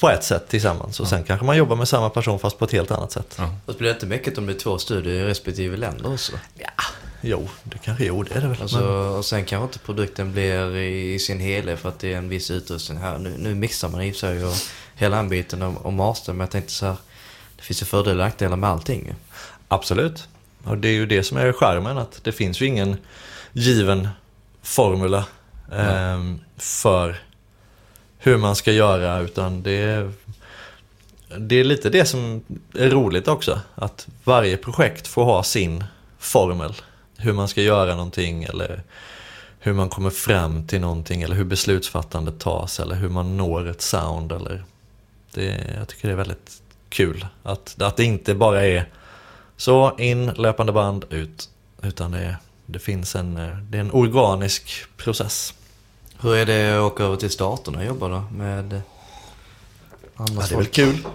[0.00, 2.72] på ett sätt tillsammans och sen kanske man jobbar med samma person fast på ett
[2.72, 3.34] helt annat sätt.
[3.38, 3.54] Ja.
[3.66, 6.32] Och blir det inte mycket om det är två studier i respektive länder också?
[6.58, 6.84] Ja,
[7.20, 8.62] jo, det kanske jo, det är det väl.
[8.62, 8.88] Alltså, men...
[8.88, 12.50] Och sen kanske inte produkten blir i sin helhet för att det är en viss
[12.50, 13.18] utrustning här.
[13.18, 14.54] Nu, nu mixar man i och sig och
[14.94, 16.96] hela den biten och, och master, men jag tänkte så här
[17.56, 19.14] det finns ju fördelar och nackdelar med allting.
[19.68, 20.28] Absolut.
[20.64, 22.96] Och det är ju det som är skärmen, att det finns ju ingen
[23.52, 24.08] given
[24.62, 25.24] formula
[25.78, 27.16] eh, för
[28.18, 30.12] hur man ska göra, utan det är,
[31.38, 32.44] det är lite det som
[32.74, 33.60] är roligt också.
[33.74, 35.84] Att varje projekt får ha sin
[36.18, 36.74] formel.
[37.16, 38.82] Hur man ska göra någonting eller
[39.58, 43.82] hur man kommer fram till någonting eller hur beslutsfattandet tas eller hur man når ett
[43.82, 44.32] sound.
[44.32, 44.64] Eller
[45.34, 47.26] det, jag tycker det är väldigt kul.
[47.42, 48.88] Att, att det inte bara är
[49.56, 51.50] så in, löpande band, ut.
[51.82, 53.34] Utan det, det finns en,
[53.70, 55.54] det är en organisk process.
[56.20, 58.82] Hur är det att åka över till staterna och jobba då med andra
[60.16, 61.06] ja, Det är väl kul.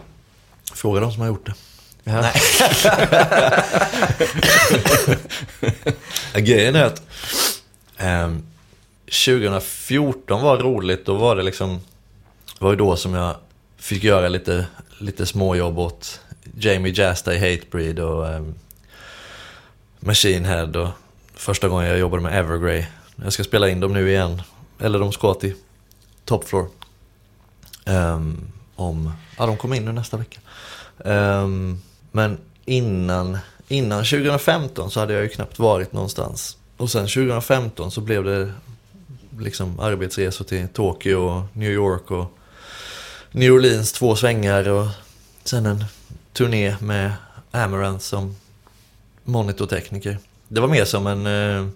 [0.74, 1.54] Fråga de som har gjort det.
[2.04, 2.22] Ja.
[2.22, 2.34] Nej.
[6.44, 7.02] Grejen är att
[7.98, 8.30] eh,
[9.06, 11.06] 2014 var roligt.
[11.06, 11.82] Då var det liksom,
[12.60, 13.36] var ju då som jag
[13.78, 14.66] fick göra lite
[15.00, 16.20] lite småjobb åt
[16.58, 18.56] Jamie Jasta i Hatebreed och um,
[20.00, 20.90] Machine Head och
[21.34, 22.86] första gången jag jobbade med Evergrey.
[23.16, 24.42] Jag ska spela in dem nu igen.
[24.80, 25.56] Eller de ska till
[26.26, 26.68] Top Floor.
[27.86, 30.40] Um, om, ja de kommer in nu nästa vecka.
[30.98, 36.58] Um, men innan, innan 2015 så hade jag ju knappt varit någonstans.
[36.78, 38.54] Och sen 2015 så blev det
[39.40, 42.38] liksom arbetsresor till Tokyo och New York och
[43.32, 44.88] New Orleans två svängar och
[45.44, 45.86] sen en
[46.34, 47.14] turné med
[47.52, 48.36] Amaranth som
[49.24, 50.18] monitortekniker.
[50.48, 51.68] Det var mer som en, eh,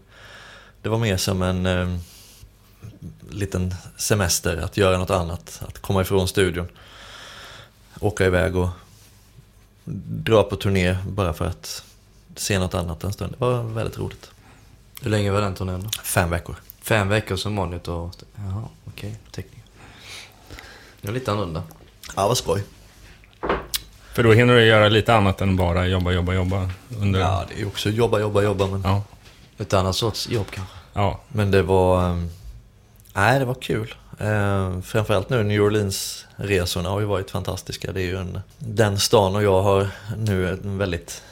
[0.82, 1.98] det var mer som en eh,
[3.30, 6.68] liten semester, att göra något annat, att komma ifrån studion.
[8.00, 8.70] Åka iväg och
[10.06, 11.84] dra på turné bara för att
[12.36, 13.32] se något annat en stund.
[13.32, 14.32] Det var väldigt roligt.
[15.02, 15.90] Hur länge var den turnén?
[16.04, 16.56] Fem veckor.
[16.82, 18.12] Fem veckor som monitor?
[18.36, 19.10] Jaha, okej.
[19.10, 19.12] Okay.
[19.32, 19.64] Tekniker.
[21.02, 21.64] Det var lite annorlunda.
[22.16, 22.64] Ja, vad skoj.
[24.14, 26.70] För då hinner du göra lite annat än bara jobba, jobba, jobba?
[27.00, 27.20] Under...
[27.20, 28.68] Ja, det är också jobba, jobba, jobba.
[28.68, 28.82] Men...
[28.82, 29.04] Ja.
[29.58, 30.76] Ett annat sorts jobb kanske?
[30.94, 31.20] Ja.
[31.28, 32.28] Men det var...
[33.14, 33.96] Nej, det var kul.
[34.22, 37.92] Uh, framförallt nu New Orleans-resorna har ju varit fantastiska.
[37.92, 38.40] Det är ju en...
[38.58, 39.88] Den stan och jag har
[40.18, 41.24] nu en väldigt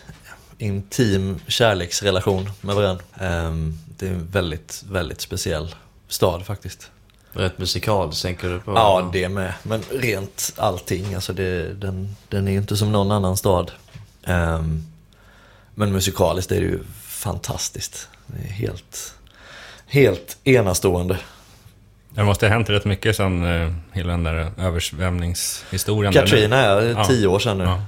[0.58, 3.04] intim kärleksrelation med varandra.
[3.20, 5.76] Um, det är en väldigt, väldigt speciell
[6.08, 6.92] stad faktiskt.
[7.34, 8.72] Rätt musikal tänker du på?
[8.72, 9.54] Ja, det med.
[9.64, 11.14] Men rent allting.
[11.14, 13.72] Alltså det, den, den är ju inte som någon annan stad.
[14.26, 14.84] Um,
[15.76, 18.08] men musikaliskt är det ju fantastiskt.
[18.28, 19.14] Det är helt,
[19.86, 21.20] helt enastående.
[22.16, 26.14] Det måste ha hänt rätt mycket sen eh, hela den där översvämningshistorien.
[26.14, 26.22] där.
[26.22, 27.06] Katrina är Ja.
[27.06, 27.64] tio år sedan nu.
[27.64, 27.82] Ja.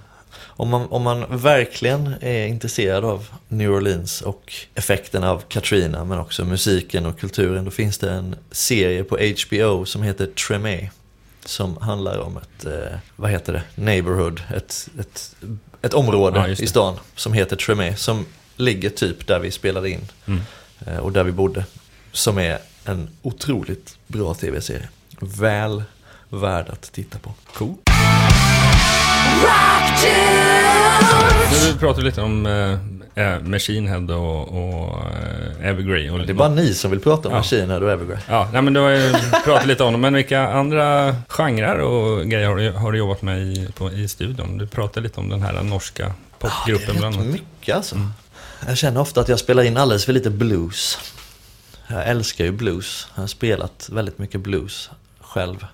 [0.56, 6.20] Om, man, om man verkligen är intresserad av New Orleans och effekten av Katrina, men
[6.20, 10.90] också musiken och kulturen, då finns det en serie på HBO som heter Tremé.
[11.46, 15.36] Som handlar om ett, eh, vad heter det, neighborhood, ett, ett,
[15.82, 17.96] ett område Ja, i stan som heter Tremé.
[17.96, 18.26] Som
[18.58, 20.42] ligger typ där vi spelade in Mm.
[20.88, 21.66] eh, och där vi bodde.
[22.12, 24.90] Som är en otroligt bra tv-serie.
[25.20, 25.84] Väl
[26.30, 27.34] värd att titta på.
[27.54, 27.76] Cool.
[31.52, 32.46] Nu pratar vi lite om
[33.16, 36.10] eh, Machine Head och, och eh, Evergrey.
[36.10, 37.38] Och Det är bara ni som vill prata om Ja.
[37.40, 38.18] Machine Head och Evergrey.
[38.28, 39.14] Ja, nej, men du har ju
[39.46, 43.22] pratat lite om dem, men vilka andra genrer och grejer har du, har du jobbat
[43.22, 44.58] med i, på, i studion?
[44.58, 47.28] Du pratade lite om den här norska popgruppen det är bland annat.
[47.28, 47.96] mycket alltså.
[48.68, 50.98] Jag känner ofta att jag spelar in alldeles för lite blues.
[51.88, 53.08] Jag älskar ju blues.
[53.16, 55.66] Jag har spelat väldigt mycket blues själv.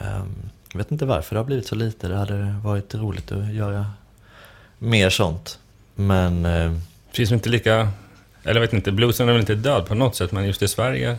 [0.00, 0.34] Ehm,
[0.72, 2.08] Jag vet inte varför det har blivit så lite.
[2.08, 3.86] Det hade varit roligt att göra
[4.78, 5.58] mer sånt.
[5.94, 6.72] Men eh,
[7.10, 7.88] Finns det inte lika...
[8.42, 10.68] Eller jag vet inte, bluesen är väl inte död på något sätt, men just i
[10.68, 11.16] Sverige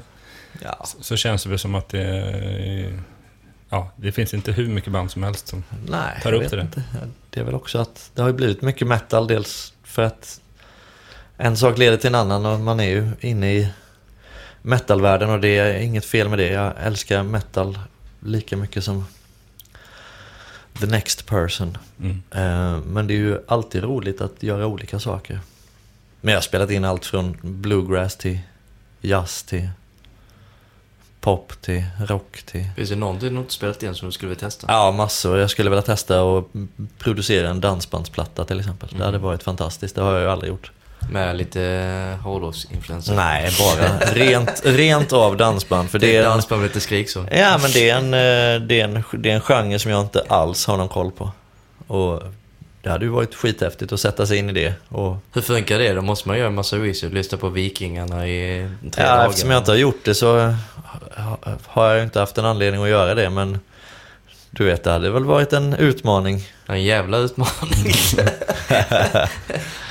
[0.64, 2.94] ja, så känns det väl som att det...
[3.70, 5.64] Ja, det finns inte hur mycket band som helst som...
[5.90, 6.64] nej, Tar jag upp vet det där.
[6.64, 6.84] inte.
[7.30, 9.28] Det är väl också att det har ju blivit mycket metal.
[9.28, 10.42] Dels för att
[11.38, 13.68] en sak leder till en annan och man är ju inne i
[14.62, 16.50] metalvärlden och det är inget fel med det.
[16.50, 17.80] Jag älskar metal
[18.20, 19.06] lika mycket som
[20.80, 21.78] the next person.
[22.00, 22.22] Mm.
[22.32, 25.40] Eh, Men det är ju alltid roligt att göra olika saker.
[26.22, 28.40] Men jag har spelat in allt från bluegrass till
[29.02, 29.70] jazz till
[31.20, 32.66] pop till rock till...
[32.76, 34.68] Finns det någonting du inte spelat in som du skulle vilja testa?
[34.70, 35.38] Ja, massor.
[35.38, 36.46] Jag skulle vilja testa att
[36.98, 38.90] producera en dansbandsplatta till exempel.
[38.98, 39.96] Det hade varit fantastiskt.
[39.96, 40.72] Det har jag ju aldrig gjort.
[41.12, 43.14] Med lite hårdrocksinfluenser?
[43.16, 45.90] Nej, bara rent, rent av dansband.
[45.90, 47.26] För Det det är dansband med lite skrik så.
[47.32, 50.02] ja, men det är, en, eh, det, är en, det är en genre som jag
[50.02, 51.32] inte alls har någon koll på.
[51.88, 52.22] Och
[52.82, 54.74] det hade ju varit skithäftigt att sätta sig in i det.
[54.90, 55.94] Och, Hur funkar det?
[55.94, 59.30] Då måste man göra en massa research, lyssna på Vikingarna i tre ja, dagar.
[59.30, 60.38] eftersom jag inte har gjort det så
[61.16, 63.30] ha- har jag inte haft en anledning att göra det.
[63.30, 63.60] Men
[64.52, 66.42] du vet, det hade väl varit en utmaning.
[66.68, 67.94] En jävla utmaning.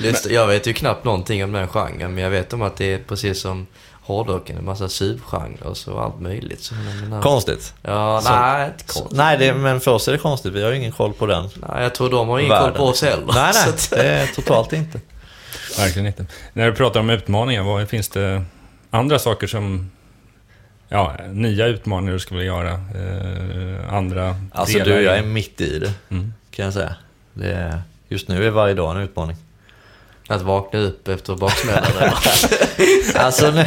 [0.01, 2.85] Lyssna, jag vet ju knappt någonting om den genren, men jag vet om att det
[2.95, 3.67] är precis som
[4.03, 6.63] hårdrocken, en massa subgenrer och så allt möjligt.
[6.63, 7.75] Så, men, men, Konstigt.
[7.83, 9.17] Ja, Så- nej, inte konstigt.
[9.17, 10.53] Nej, det, men för oss är det konstigt.
[10.53, 11.49] Vi har ju ingen koll på den.
[11.55, 12.77] Nej, jag tror de har ingen koll världen.
[12.77, 13.27] på oss heller.
[13.35, 13.69] Nej, nej.
[13.69, 15.01] att- Det är totalt inte.
[15.79, 16.27] Verkligen inte.
[16.53, 18.43] När du pratar om utmaningar, vad, finns det
[18.91, 19.91] andra saker som...
[20.89, 22.71] Ja, nya utmaningar du skulle vilja göra?
[22.73, 26.33] Eh, andra Alltså delar du, jag är mitt i det, Mm.
[26.51, 26.95] kan jag säga.
[27.35, 29.37] Det är, just nu är varje dag en utmaning.
[30.29, 31.83] Att vakna upp efter baksmällan?
[33.17, 33.65] Alltså, nu,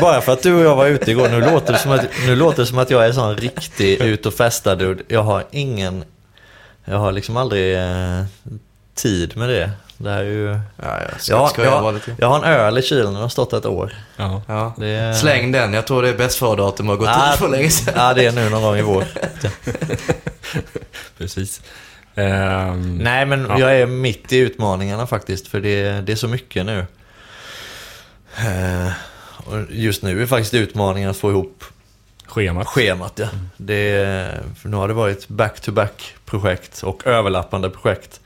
[0.00, 2.36] bara för att du och jag var ute igår, nu låter det som att, nu
[2.36, 5.02] låter det som att jag är sån riktig ut och festa dude.
[5.08, 6.04] Jag har ingen,
[6.84, 8.24] jag har liksom aldrig eh,
[8.94, 9.70] tid med det.
[9.96, 10.58] Det här är ju...
[10.82, 11.32] Ja, jag ska
[11.64, 12.14] Jag, bara jag, lite.
[12.18, 13.92] jag har en öl i kylen och den har stått ett år.
[14.16, 14.42] Ja.
[14.48, 14.74] Ja.
[14.78, 17.48] Det är- Släng den, jag tror det är bäst före-datum har gått Ah, ut för
[17.48, 17.94] länge sedan.
[17.96, 19.04] Ja, det är nu någon gång i vår.
[21.18, 21.62] Precis.
[22.14, 23.58] Ehm, Nej, men Ja.
[23.60, 26.86] jag är mitt i utmaningarna faktiskt, för det, det är så mycket nu.
[28.38, 28.92] Eh,
[29.46, 31.64] och just nu är faktiskt utmaningen att få ihop
[32.26, 32.66] Schemat.
[32.66, 33.12] schemat.
[33.16, 33.26] Ja.
[33.56, 34.28] Det,
[34.62, 38.20] för nu har det varit back-to-back projekt och överlappande projekt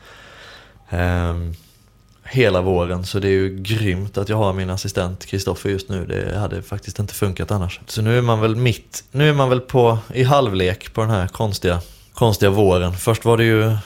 [0.91, 1.55] ehm,
[2.24, 6.07] hela våren, så det är ju grymt att jag har min assistent Kristoffer just nu.
[6.07, 7.80] Det hade faktiskt inte funkat annars.
[7.86, 11.11] Så nu är man väl mitt, nu är man väl på, i halvlek på den
[11.11, 11.80] här konstiga,
[12.14, 12.93] konstiga våren.
[12.93, 13.76] Först var det ju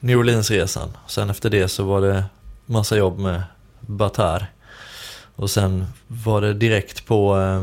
[0.00, 0.88] New Orleans-resan.
[1.06, 2.24] Sen efter det så var det
[2.66, 3.42] massa jobb med
[3.80, 4.46] Batar.
[5.36, 7.62] Och sen var det direkt på, eh,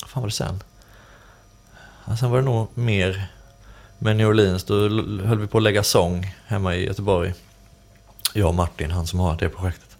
[0.00, 0.62] vad fan var det sen?
[2.04, 3.26] Ja, sen var det nog mer
[3.98, 4.64] med New Orleans.
[4.64, 4.74] Då
[5.24, 7.34] höll vi på att lägga sång hemma i Göteborg.
[8.36, 9.96] Jag och Martin, han som har det projektet.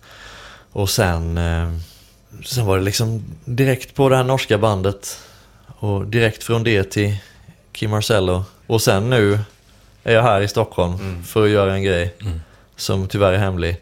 [0.73, 1.73] Och sen, eh,
[2.45, 5.19] sen var det liksom direkt på det här norska bandet.
[5.79, 7.17] Och direkt från det till
[7.73, 8.45] Kim Marcello.
[8.67, 9.39] Och sen nu
[10.05, 11.25] är jag här i Stockholm Mm.
[11.25, 12.41] för att göra en grej Mm.
[12.77, 13.81] som tyvärr är hemlig.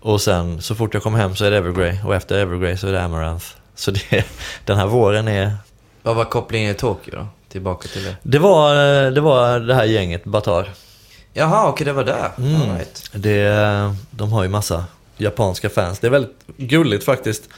[0.00, 2.86] Och sen så fort jag kommer hem så är det Evergrey och efter Evergrey så
[2.88, 3.46] är det Amaranth.
[3.74, 4.24] Så det,
[4.64, 5.56] den här våren är...
[6.02, 7.26] Vad var kopplingen i Tokyo då?
[7.48, 8.16] Tillbaka till det.
[8.22, 8.74] Det var
[9.10, 10.68] det, var det här gänget Batar.
[11.34, 12.30] Jaha, okej det var där.
[12.38, 12.62] Mm.
[12.62, 13.10] All right.
[13.12, 14.84] Det, de har ju massa
[15.16, 15.98] japanska fans.
[15.98, 17.48] Det är väldigt gulligt faktiskt.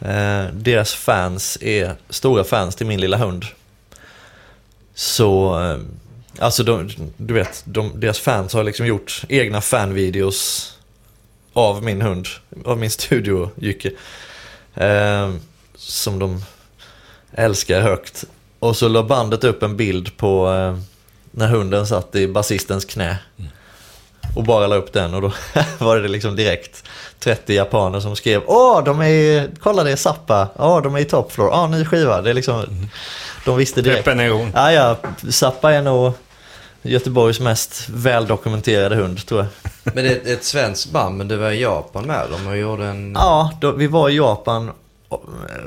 [0.00, 3.44] Eh, deras fans är stora fans till min lilla hund.
[4.94, 5.78] Så, eh,
[6.38, 10.70] alltså de, du vet, de, deras fans har liksom gjort egna fanvideos
[11.52, 12.26] av min hund,
[12.64, 13.90] av min studio Jycke.
[14.74, 15.34] Eh,
[15.76, 16.44] som de
[17.32, 18.24] älskar högt.
[18.58, 20.78] Och så la bandet upp en bild på eh,
[21.34, 23.18] när hunden satt i basistens knä.
[24.36, 25.32] Och bara la upp den och då
[25.78, 26.84] var det liksom direkt
[27.18, 31.04] 30 japaner som skrev Åh, de är kolla det är Zappa, Åh, de är i
[31.04, 32.22] Top Floor, Åh, ny skiva.
[32.22, 32.88] Det är liksom,
[33.44, 34.04] de visste direkt.
[34.04, 34.52] Peppen är igång.
[34.54, 34.96] Ja, ja,
[35.30, 36.12] Zappa är nog
[36.82, 39.48] Göteborgs mest väldokumenterade hund tror jag.
[39.94, 42.56] Men det är ett, ett svenskt band, men det var i Japan med dem och
[42.56, 43.12] gjorde en...
[43.12, 44.70] Ja, då, vi var i Japan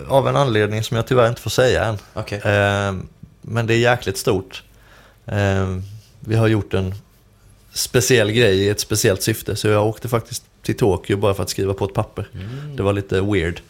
[0.07, 1.97] av en anledning som jag tyvärr inte får säga än.
[2.13, 2.37] Okej.
[2.37, 2.93] Eh,
[3.41, 4.63] men det är jäkligt stort.
[5.27, 5.77] Eh,
[6.19, 6.95] vi har gjort en
[7.73, 9.55] speciell grej i ett speciellt syfte.
[9.55, 12.27] Så jag åkte faktiskt till Tokyo bara för att skriva på ett papper.
[12.75, 13.61] Det var lite weird.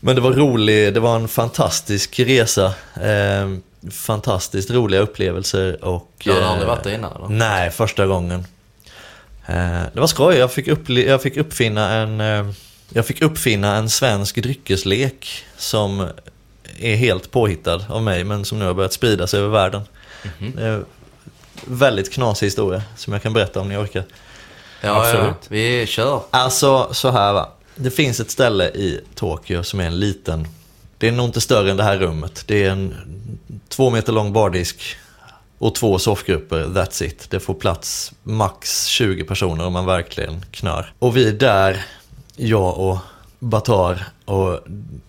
[0.00, 2.74] Men det var roligt, det var en fantastisk resa.
[3.02, 3.56] Eh,
[3.90, 6.12] fantastiskt roliga upplevelser och...
[6.24, 7.28] Du hade eh, aldrig varit där innan eller?
[7.28, 8.46] Nej, första gången.
[9.46, 12.20] Eh, det var skoj, jag fick, upple- jag fick uppfinna en...
[12.20, 12.50] Eh,
[12.92, 16.08] jag fick uppfinna en svensk dryckeslek som
[16.78, 19.82] är helt påhittad av mig men som nu har börjat sprida sig över världen.
[20.38, 20.84] Det är en
[21.64, 24.04] väldigt knasig historia som jag kan berätta om ni orkar.
[24.80, 25.46] Ja, ja, Absolut.
[25.48, 26.22] vi kör.
[26.30, 27.48] Alltså så här va.
[27.74, 30.48] Det finns ett ställe i Tokyo som är en liten,
[30.98, 32.44] det är nog inte större än det här rummet.
[32.46, 32.94] Det är en
[33.68, 34.96] två meter lång bardisk
[35.58, 37.30] och två soffgrupper, that's it.
[37.30, 40.92] Det får plats max 20 personer om man verkligen knör.
[40.98, 41.84] Och vi är där,
[42.36, 42.98] jag och
[43.38, 44.60] Batar, och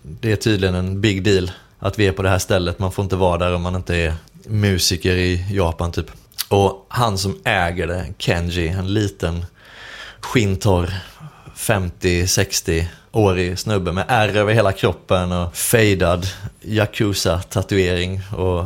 [0.02, 2.78] det är tydligen en big deal att vi är på det här stället.
[2.78, 4.14] Man får inte vara där om man inte är
[4.46, 6.10] musiker i Japan typ.
[6.48, 9.44] Och han som äger det, Kenji, en liten
[10.20, 10.94] skintorr
[11.56, 16.26] 50-60-årig snubbe med ärr över hela kroppen och fejdad
[16.60, 18.64] Yakuza-tatuering och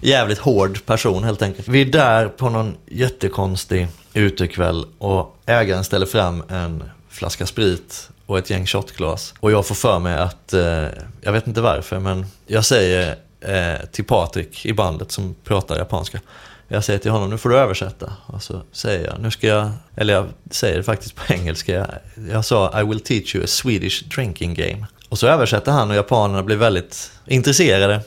[0.00, 1.68] jävligt hård person helt enkelt.
[1.68, 8.38] Vi är där på någon jättekonstig utekväll och ägaren ställer fram en flaska sprit och
[8.38, 9.34] ett gäng shotglas.
[9.40, 10.86] Och jag får för mig att, eh,
[11.20, 16.20] jag vet inte varför, men jag säger eh, till Patrik i bandet som pratar japanska.
[16.68, 18.12] Jag säger till honom, nu får du översätta.
[18.26, 21.72] Och så säger jag, nu ska jag, eller jag säger det faktiskt på engelska.
[21.72, 21.88] Jag,
[22.30, 24.86] jag sa, I will teach you a Swedish drinking game.
[25.08, 28.00] Och så översätter han och japanerna blir väldigt intresserade.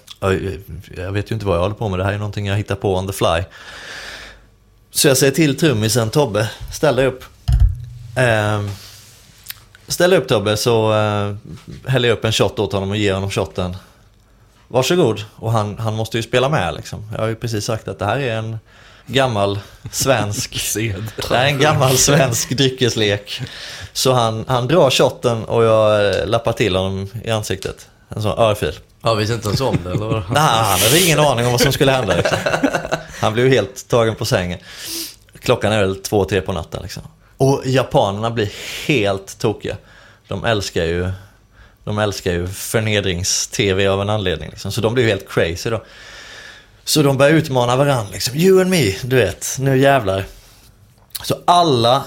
[0.95, 2.75] Jag, vet ju inte vad jag håller på med, det här är någonting jag hittar
[2.75, 3.43] på on the fly.
[4.91, 7.23] Så jag säger till trummisen Tobbe, ställ dig upp.
[8.15, 8.61] Eh,
[9.88, 11.36] ställ dig upp Tobbe så eh,
[11.88, 13.75] häller jag upp en shot åt honom och ger honom shotten.
[14.72, 15.26] Varsågod.
[15.36, 17.09] Och han, han måste ju spela med liksom.
[17.11, 18.59] Jag har ju precis sagt att det här är en
[19.07, 19.59] gammal
[19.91, 21.03] svensk Sed.
[21.30, 23.41] det är en gammal svensk dryckeslek.
[23.93, 27.88] Så han, han drar shotten och jag eh, lappar till honom i ansiktet.
[28.09, 28.74] En sån örfil.
[29.01, 30.09] Ja, visste inte ens om det eller?
[30.30, 32.15] Nej, han hade ingen aning om vad som skulle hända.
[32.15, 32.38] Liksom.
[33.22, 34.59] Han blev helt tagen på sängen.
[35.39, 36.82] Klockan är väl två, tre på natten.
[36.84, 37.03] Liksom.
[37.38, 38.51] Och japanerna blir
[38.88, 39.78] helt tokiga.
[40.28, 41.11] De älskar ju,
[41.90, 44.50] de älskar ju förnedrings-tv av en anledning.
[44.50, 44.72] Liksom.
[44.72, 45.84] Så de blir ju helt crazy då.
[46.84, 48.12] Så de börjar utmana varandra.
[48.14, 48.36] Liksom.
[48.36, 49.58] You and me, du vet.
[49.60, 50.26] Nu jävlar.
[51.24, 52.04] Så alla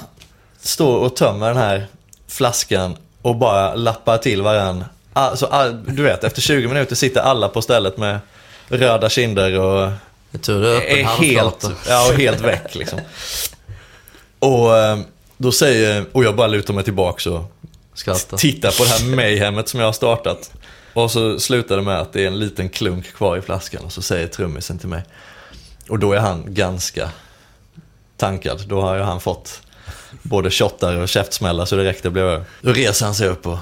[0.60, 1.86] står och tömmer den här
[2.28, 4.84] flaskan och bara lappar till varann.
[5.12, 8.18] Alltså, all, du vet, efter 20 minuter sitter alla på stället med
[8.68, 9.90] röda kinder och
[10.32, 13.00] är är helt, ja, och helt väck liksom.
[14.38, 14.98] Och eh,
[15.36, 17.44] då säger, och jag bara lutar mig tillbaka och
[17.94, 18.36] Skratta.
[18.36, 20.52] Titta på det här mayhemmet som jag har startat.
[20.94, 23.92] Och så slutar det med att det är en liten klunk kvar i flaskan och
[23.92, 25.02] så säger trummisen till mig.
[25.88, 27.10] Och då är han ganska
[28.16, 28.64] tankad.
[28.68, 29.62] Då har ju han fått
[30.22, 32.44] både shottar och käftsmällar så det räckte blev över.
[32.60, 33.58] Då reser han sig upp och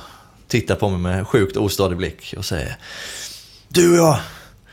[0.49, 2.77] tittar på mig med sjukt ostadig blick och säger
[3.69, 4.19] Du och jag,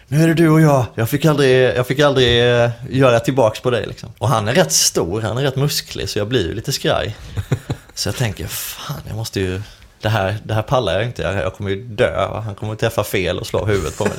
[0.08, 0.86] nu är det du och jag.
[0.96, 4.10] Jag fick aldrig, jag fick aldrig eh, göra tillbaks på dig liksom.
[4.18, 7.16] Och han är rätt stor, han är rätt musklig så jag blir ju lite skraj.
[7.98, 9.62] Så jag tänker, fan jag måste ju,
[10.02, 11.22] det här, det här pallar jag inte.
[11.22, 14.14] Jag, kommer ju dö, han kommer att träffa fel och slå huvudet på mig.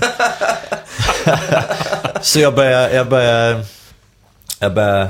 [2.23, 3.65] så jag börjar, jag börjar,
[4.59, 5.09] jag börjar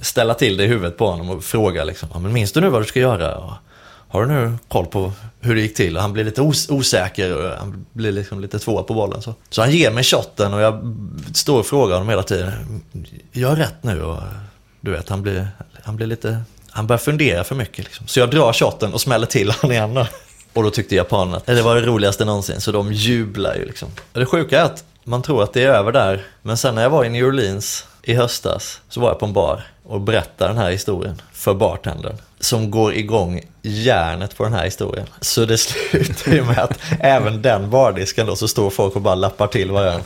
[0.00, 2.82] ställa till det i huvudet på honom och fråga liksom, men minns du nu vad
[2.82, 3.56] du ska göra?
[4.08, 5.96] Har du nu koll på hur det gick till?
[5.96, 9.22] Och han blir lite os- osäker och han blir liksom lite två på bollen.
[9.22, 9.34] Så.
[9.50, 10.94] så han ger mig shotten och jag
[11.34, 12.82] står och frågar honom hela tiden.
[13.32, 14.22] Gör rätt nu och
[14.80, 15.48] du vet, han blir,
[15.82, 17.84] han blir lite, han börjar fundera för mycket.
[17.84, 18.06] Liksom.
[18.06, 20.06] Så jag drar shotten och smäller till honom igen då.
[20.52, 23.88] Och då tyckte japanerna att det var det roligaste någonsin, så de jublar ju liksom.
[24.12, 26.82] Och det sjuka är att man tror att det är över där, men sen när
[26.82, 30.50] jag var i New Orleans i höstas så var jag på en bar och berättade
[30.50, 35.06] den här historien för bartendern som går igång järnet på den här historien.
[35.20, 35.58] Så det
[35.90, 39.70] slutar ju med att även den bardisken då så står folk och bara lappar till
[39.70, 40.04] varandra.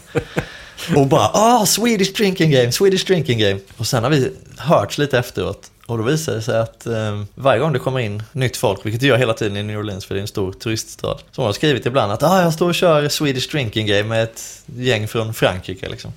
[0.96, 3.60] Och bara ah, Swedish drinking game, Swedish drinking game.
[3.76, 7.60] Och sen har vi hört lite efteråt Och då visar det sig att eh, varje
[7.60, 10.14] gång det kommer in nytt folk, vilket det gör hela tiden i New Orleans för
[10.14, 12.74] det är en stor turiststad, så har de skrivit ibland att ah, jag står och
[12.74, 15.88] kör Swedish Drinking Game med ett gäng från Frankrike.
[15.88, 16.12] Liksom.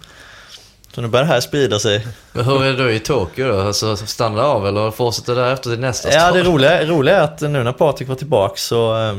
[0.95, 2.07] Så nu börjar det här sprida sig.
[2.34, 3.61] Men hur är det då i Tokyo då?
[3.61, 6.34] Alltså, stannar det av eller fortsätter därefter till nästa Ja, stad?
[6.36, 9.15] det roliga, roliga är att nu när Patrik var tillbaka så eh,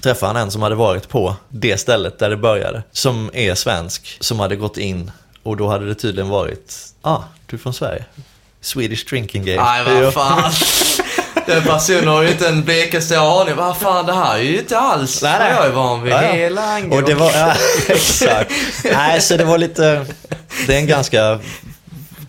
[0.00, 2.82] träffade han en som hade varit på det stället där det började.
[2.92, 5.10] Som är svensk, som hade gått in
[5.42, 8.04] och då hade det tydligen varit, ah, du är från Sverige.
[8.62, 9.62] Swedish Drinking Game.
[9.62, 10.52] Nej, vad fan.
[11.46, 13.56] Den personen har ju inte en blekaste aning.
[13.56, 15.56] Vad fan, det här är ju inte alls Nej, vad nej.
[15.56, 16.12] jag är van vid.
[16.12, 16.32] Ja, ja.
[16.32, 16.92] Hela Angel.
[16.92, 17.54] Och det var, ja,
[17.88, 18.52] exakt.
[18.84, 20.06] Nej, så det var lite,
[20.66, 21.38] det är en ganska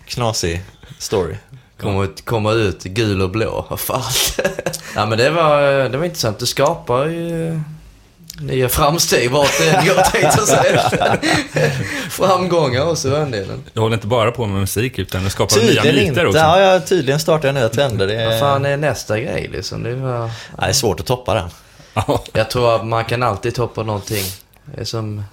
[0.05, 0.63] knasig
[0.99, 1.35] story.
[1.81, 3.65] Kommer ut, kommer ut gul och blå.
[3.69, 4.03] Vad fan.
[4.95, 6.39] ja, men det var, det var intressant.
[6.39, 7.61] Det skapar ju
[8.39, 10.81] nya framsteg vart det än går, tänkte jag säga.
[12.09, 13.63] Framgångar också, den delen.
[13.73, 16.27] Du håller inte bara på med musik utan du skapar nya Tydligen myter inte.
[16.27, 16.39] också.
[16.39, 18.07] Ja, ja, tydligen startar jag nya trender.
[18.07, 19.83] Det Vad är, fan är nästa grej liksom?
[19.83, 20.29] Det var...
[20.59, 21.49] Det är svårt att toppa den.
[21.93, 22.23] Ja.
[22.33, 24.25] Jag tror att man kan alltid toppa någonting.
[24.65, 25.23] Det är som...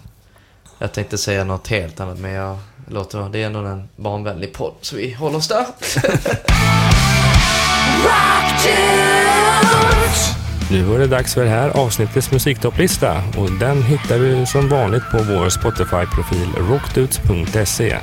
[0.79, 3.29] Jag tänkte säga något helt annat, men jag låter.
[3.29, 5.67] Det är ändå en barnvänlig podd, så vi håller oss där.
[10.71, 15.03] Nu var det dags för det här avsnittets musiktopplista och den hittar du som vanligt
[15.11, 17.97] på vår Spotify-profil rockdudes.se.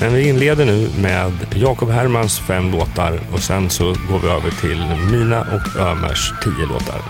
[0.00, 4.50] Men vi inleder nu med Jakob Hermans fem låtar och sen så går vi över
[4.50, 7.00] till mina och Ömers tio låtar.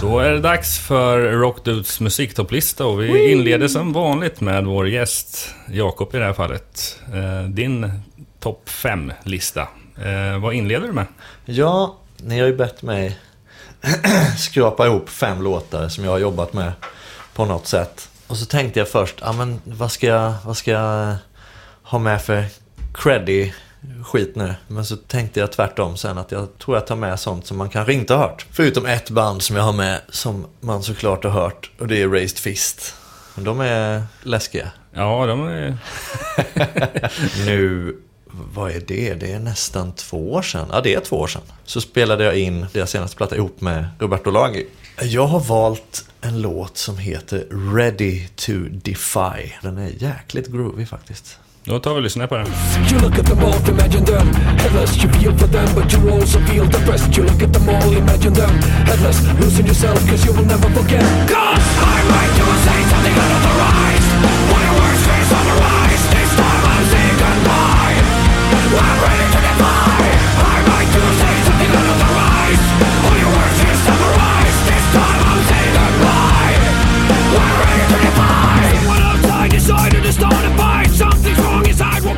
[0.00, 5.54] Då är det dags för Rockdudes musiktopplista och vi inleder som vanligt med vår gäst
[5.72, 7.00] Jakob i det här fallet.
[7.14, 7.90] Eh, Din
[8.40, 9.68] topp fem-lista.
[10.04, 11.06] Eh, vad inleder du med?
[11.44, 13.18] Ja, ni har ju bett mig
[14.38, 16.72] skrapa ihop fem låtar som jag har jobbat med
[17.34, 18.08] på något sätt.
[18.26, 21.16] Och så tänkte jag först, ja men vad ska jag, vad ska jag
[21.82, 22.44] ha med för
[22.94, 23.52] creddy
[24.04, 24.54] skit nu?
[24.68, 27.68] Men så tänkte jag tvärtom sen att jag tror jag tar med sånt som man
[27.68, 28.46] kanske inte har hört.
[28.50, 32.08] Förutom ett band som jag har med som man såklart har hört och det är
[32.08, 32.94] Raised Fist.
[33.34, 34.70] De är läskiga.
[34.92, 35.78] Ja, de är...
[37.46, 37.96] Nu,
[38.54, 39.14] vad är det?
[39.14, 40.68] Det är nästan två år sedan.
[40.72, 41.42] Ja, det är två år sedan.
[41.64, 44.66] Så spelade jag in deras senaste platta ihop med Roberto Lagi.
[45.02, 49.52] Jag har valt en låt som heter Ready to Defy.
[49.62, 51.38] Den är jäkligt groovy faktiskt.
[51.64, 52.46] Då tar vi och lyssnar på den.
[52.92, 54.26] You look at them all, imagine them
[54.58, 57.92] Headless, you feel for them But you also feel depressed You look at them all,
[57.96, 58.50] imagine them
[58.86, 64.05] Headless, losing yourself Cause you will never forget Cause I might do say something unauthorized
[64.05, 64.05] When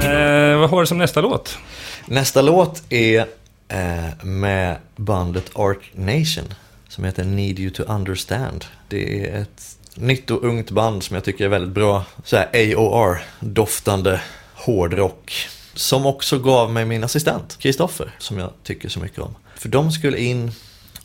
[0.03, 1.59] Eh, vad har du som nästa låt?
[2.07, 3.27] Nästa låt är
[3.69, 6.55] eh, med bandet Arc Nation.
[6.89, 8.65] Som heter Need You To Understand.
[8.89, 12.05] Det är ett nytt och ungt band som jag tycker är väldigt bra.
[12.25, 14.21] Så här AOR-doftande
[14.55, 15.49] hårdrock.
[15.75, 19.35] Som också gav mig min assistent, Kristoffer, som jag tycker så mycket om.
[19.55, 20.53] För de skulle in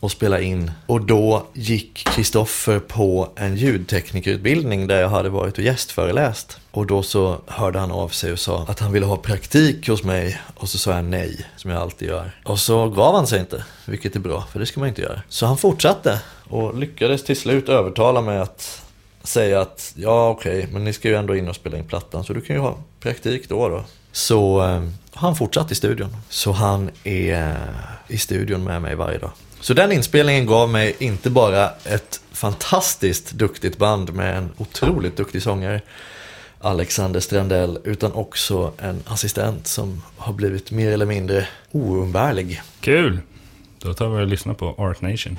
[0.04, 5.64] och spela in och då gick Kristoffer på en ljudteknikerutbildning där jag hade varit och
[5.64, 6.58] gästföreläst.
[6.72, 10.04] Och då så hörde han av sig och sa att han ville ha praktik hos
[10.04, 12.32] mig och så sa jag nej, som jag alltid gör.
[12.46, 15.22] Och så gav han sig inte, vilket är bra, för det ska man inte göra.
[15.30, 18.82] Så han fortsatte och lyckades till slut övertala mig att
[19.24, 22.34] säga att ja okej, men ni ska ju ändå in och spela in plattan så
[22.34, 23.84] du kan ju ha praktik då då.
[24.12, 24.84] Så eh,
[25.14, 26.18] har han fortsatt i studion.
[26.30, 27.58] Så han är
[28.08, 29.32] i studion med mig varje dag.
[29.64, 35.44] Så den inspelningen gav mig inte bara ett fantastiskt duktigt band med en otroligt duktig
[35.44, 35.82] sångare,
[36.60, 42.62] Alexander Strandell, utan också en assistent som har blivit mer eller mindre oumbärlig.
[42.80, 43.20] Kul!
[43.80, 45.38] Då tar vi och lyssnar på Art Nation.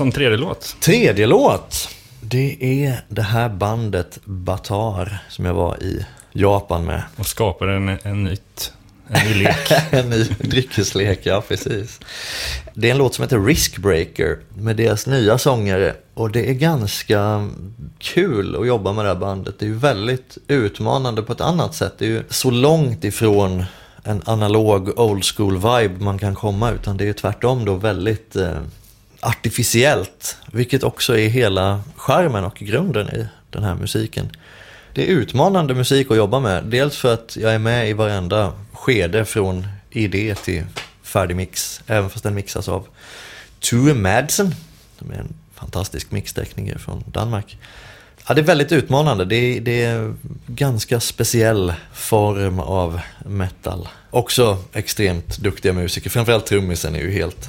[0.00, 0.76] Som tredje låt?
[0.80, 1.88] Tredje låt.
[2.20, 7.02] Det är det här bandet Batar som jag var i Japan med.
[7.16, 8.72] Och skapar en, en nytt...
[9.08, 9.72] En ny lek.
[9.90, 12.00] En ny dryckeslek, ja precis.
[12.74, 17.48] Det är en låt som heter Riskbreaker med deras nya sångare Och det är ganska
[17.98, 19.58] kul att jobba med det här bandet.
[19.58, 21.94] Det är ju väldigt utmanande på ett annat sätt.
[21.98, 23.64] Det är ju så långt ifrån
[24.04, 28.36] en analog old school vibe man kan komma utan det är ju tvärtom då väldigt
[28.36, 28.60] eh,
[29.20, 30.36] artificiellt.
[30.52, 34.30] Vilket också är hela charmen och grunden i den här musiken.
[34.94, 36.64] Det är utmanande musik att jobba med.
[36.64, 40.64] Dels för att jag är med i varenda skede från idé till
[41.02, 41.80] färdig mix.
[41.86, 42.86] Även fast den mixas av
[43.60, 44.54] Tue Madsen.
[44.98, 47.58] Som är en fantastisk mixtekniker från Danmark.
[48.28, 49.24] Ja, det är väldigt utmanande.
[49.24, 50.14] Det är, det är
[50.46, 53.88] ganska speciell form av metal.
[54.10, 56.10] Också extremt duktiga musiker.
[56.10, 57.48] Framförallt trummisen är ju helt...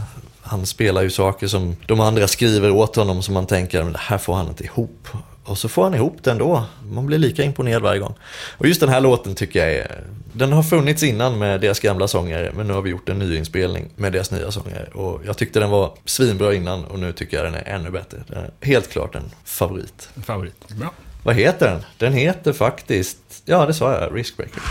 [0.51, 3.99] Han spelar ju saker som de andra skriver åt honom som man tänker, men det
[4.01, 5.07] här får han inte ihop.
[5.43, 6.63] Och så får han ihop det ändå.
[6.89, 8.13] Man blir lika imponerad varje gång.
[8.57, 10.03] Och just den här låten tycker jag är...
[10.33, 13.89] Den har funnits innan med deras gamla sångare, men nu har vi gjort en nyinspelning
[13.95, 14.85] med deras nya sångare.
[14.93, 18.23] Och jag tyckte den var svinbra innan och nu tycker jag den är ännu bättre.
[18.27, 20.09] Den är helt klart en favorit.
[20.23, 20.67] Favorit.
[20.67, 20.93] Bra.
[21.23, 21.81] Vad heter den?
[21.97, 24.61] Den heter faktiskt, ja det sa jag, Riskbreaker.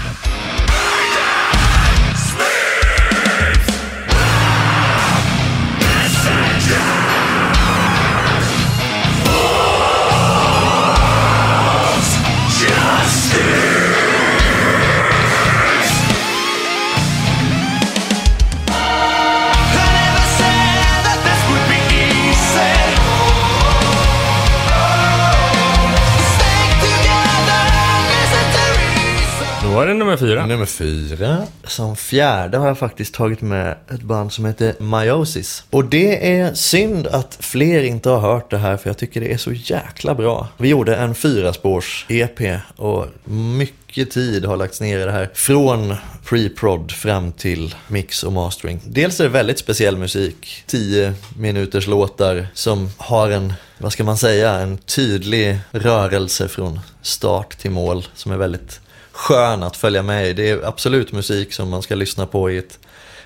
[29.71, 30.47] Då var det nummer fyra.
[30.47, 31.47] Nummer fyra.
[31.64, 35.64] Som fjärde har jag faktiskt tagit med ett band som heter Meiosis.
[35.71, 39.33] Och det är synd att fler inte har hört det här för jag tycker det
[39.33, 40.49] är så jäkla bra.
[40.57, 45.31] Vi gjorde en fyraspårs-EP och mycket tid har lagts ner i det här.
[45.35, 45.95] Från
[46.25, 48.81] pre-prod fram till mix och mastering.
[48.85, 50.64] Dels är det väldigt speciell musik.
[50.66, 57.59] 10 minuters låtar som har en, vad ska man säga, en tydlig rörelse från start
[57.59, 58.81] till mål som är väldigt
[59.21, 60.33] skön att följa med i.
[60.33, 62.79] Det är absolut musik som man ska lyssna på i ett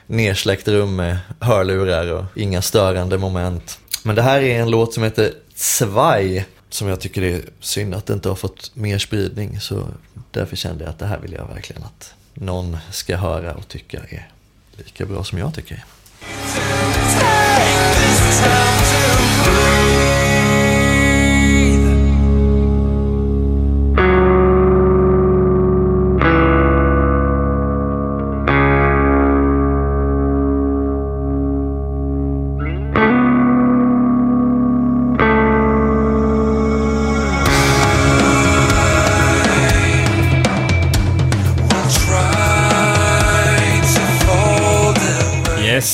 [0.07, 3.79] nersläckt rum med hörlurar och inga störande moment.
[4.03, 7.95] Men det här är en låt som heter Zwei som jag tycker det är synd
[7.95, 9.61] att det inte har fått mer spridning.
[9.61, 9.89] Så
[10.31, 14.01] därför kände jag att det här vill jag verkligen att någon ska höra och tycka
[14.09, 14.29] är
[14.77, 15.85] lika bra som jag tycker.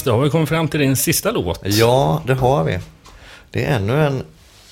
[0.01, 1.61] Yes, då har vi kommit fram till din sista låt.
[1.65, 2.79] Ja, det har vi.
[3.51, 4.23] Det är ännu en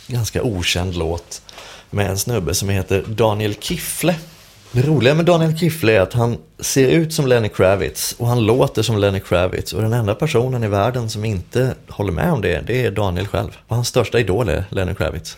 [0.06, 1.42] ganska okänd låt
[1.90, 4.14] med en snubbe som heter Daniel Kiffle.
[4.72, 8.46] Det roliga med Daniel Kiffle är att han ser ut som Lenny Kravitz och han
[8.46, 12.40] låter som Lenny Kravitz och den enda personen i världen som inte håller med om
[12.40, 13.50] det, det är Daniel själv.
[13.66, 15.36] Och hans största idol är Lenny Kravitz.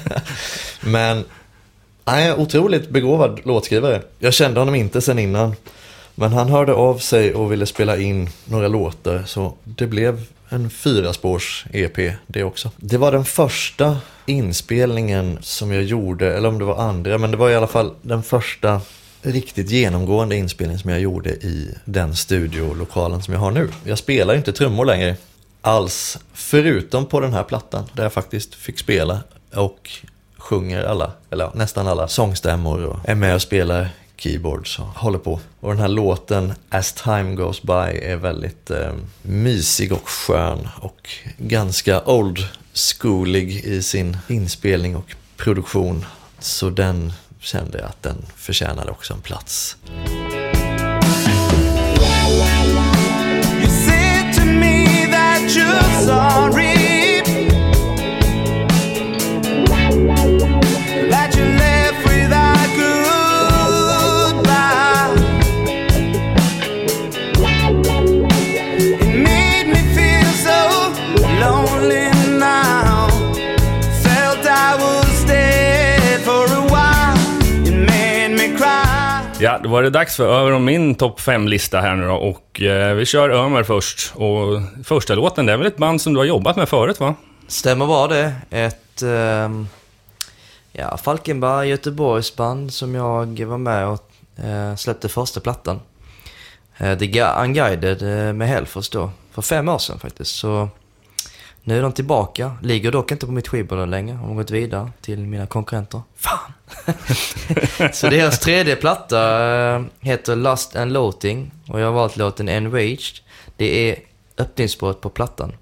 [0.80, 1.24] Men
[2.04, 4.02] han är en otroligt begåvad låtskrivare.
[4.18, 5.54] Jag kände honom inte sen innan.
[6.20, 10.70] Men han hörde av sig och ville spela in några låtar så det blev en
[10.70, 12.70] fyraspårs EP det också.
[12.76, 13.96] Det var den första
[14.26, 17.94] inspelningen som jag gjorde, eller om det var andra, men det var i alla fall
[18.02, 18.80] den första
[19.22, 23.68] riktigt genomgående inspelning som jag gjorde i den studiolokalen som jag har nu.
[23.84, 25.16] Jag spelar inte trummor längre
[25.60, 29.20] alls, förutom på den här plattan där jag faktiskt fick spela
[29.54, 29.90] och
[30.36, 33.88] sjunger alla, eller ja, nästan alla sångstämmor och är med och spelar
[34.18, 35.40] keyboards och håller på.
[35.60, 38.92] Och den här låten As Time Goes By är väldigt eh,
[39.22, 41.08] mysig och skön och
[41.38, 42.38] ganska old
[42.74, 46.04] schoolig i sin inspelning och produktion.
[46.38, 49.76] Så den kände jag att den förtjänade också en plats.
[79.78, 82.14] Var det dags för Över om min topp 5-lista här nu då.
[82.14, 84.12] Och eh, vi kör Ömer först.
[84.14, 87.14] Och första låten, det är väl ett band som du har jobbat med förut va?
[87.48, 88.32] Stämmer bra det.
[88.50, 89.50] Ett eh,
[90.72, 94.10] ja, Falkenberg, Göteborgsband som jag var med och
[94.44, 95.80] eh, släppte första plattan.
[96.78, 100.36] Eh, The Unguided eh, med Hellfors då, för fem år sedan faktiskt.
[100.36, 100.68] Så
[101.68, 102.52] nu är de tillbaka.
[102.62, 104.16] Ligger dock inte på mitt skivbolag längre.
[104.16, 106.02] De har gått vidare till mina konkurrenter.
[106.16, 106.52] Fan!
[107.92, 113.20] så deras tredje platta eh, heter Lust and Loating och jag har valt låten Enraged.
[113.56, 113.98] Det är
[114.38, 115.52] öppningsspåret på plattan.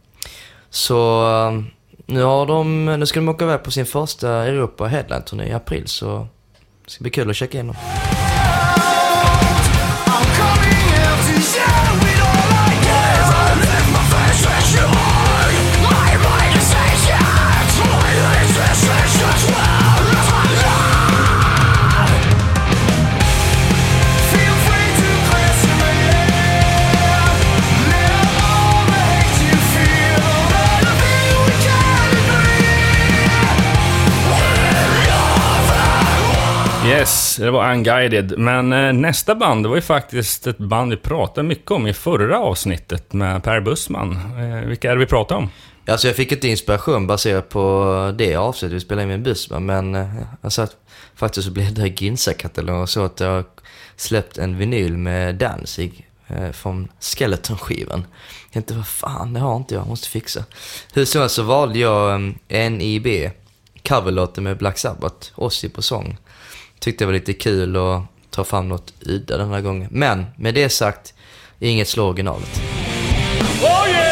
[0.71, 1.63] Så eh,
[2.07, 5.87] nu, har de, nu ska de åka iväg på sin första Europa Headline-turné i april
[5.87, 6.29] så
[6.85, 7.77] det ska bli kul att checka in dem.
[36.97, 38.39] Yes, det var Unguided.
[38.39, 41.93] Men eh, nästa band, det var ju faktiskt ett band vi pratade mycket om i
[41.93, 44.13] förra avsnittet med Per Bussman.
[44.13, 45.51] Eh, vilka är det vi pratar om?
[45.87, 49.95] Alltså jag fick inte inspiration baserat på det avsnittet vi spelade in med bussman, men
[49.95, 50.07] eh,
[50.41, 50.77] jag satt
[51.15, 53.45] faktiskt och bläddrade i Ginsa-katalogen och så att jag har
[53.97, 58.07] släppt en vinyl med Danzig eh, från Skeleton-skivan.
[58.45, 60.45] Jag tänkte, vad fan, det har inte jag, måste fixa.
[60.95, 63.31] Hur som helst så valde jag eh, NIB,
[63.83, 66.19] coverlåten med Black Sabbath, Ozzy på sång.
[66.79, 69.89] Tyckte det var lite kul att ta fram något udda den här gången.
[69.91, 71.15] Men med det sagt,
[71.59, 72.63] inget slår originalet.
[73.63, 74.06] yeah!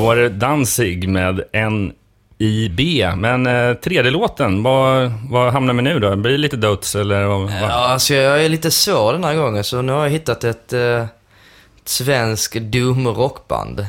[0.00, 2.80] Var det Danzig med NIB.
[3.16, 6.16] Men eh, tredje låten, vad, vad hamnar vi nu då?
[6.16, 7.24] Blir det lite döds eller?
[7.24, 7.50] Vad, vad?
[7.50, 10.72] Ja, alltså jag är lite svår den här gången, så nu har jag hittat ett,
[10.72, 11.08] eh, ett
[11.84, 13.86] svenskt doom-rockband.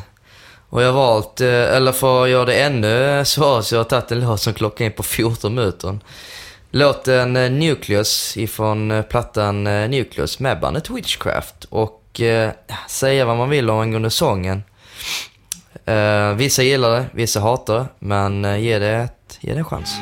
[0.69, 3.85] Och jag har valt, eh, eller för att göra det ännu svårare, så jag har
[3.89, 5.99] tagit en låt som klockar in på 14 minuter.
[6.71, 11.65] Låten eh, Nucleus ifrån eh, plattan eh, Nucleus med bandet Witchcraft.
[11.69, 12.51] Och eh,
[12.87, 14.63] säga vad man vill om angående sången.
[15.89, 19.65] Eh, vissa gillar det, vissa hatar det, men eh, ge, det ett, ge det en
[19.65, 19.95] chans.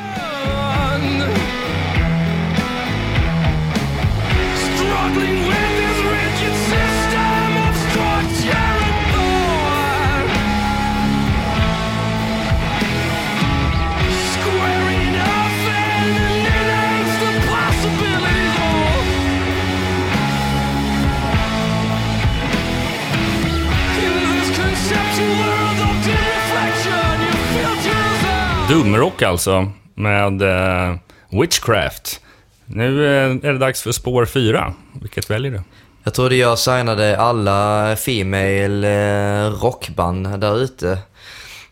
[28.68, 30.96] Doomrock alltså, med eh,
[31.40, 32.20] Witchcraft.
[32.64, 34.74] Nu eh, är det dags för spår fyra.
[35.00, 35.62] Vilket väljer du?
[36.02, 40.98] Jag trodde jag signade alla Female eh, rockband där ute.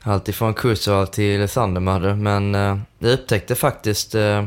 [0.02, 2.14] Alltifrån Crucial till Thundermother.
[2.14, 4.46] Men eh, jag upptäckte faktiskt eh,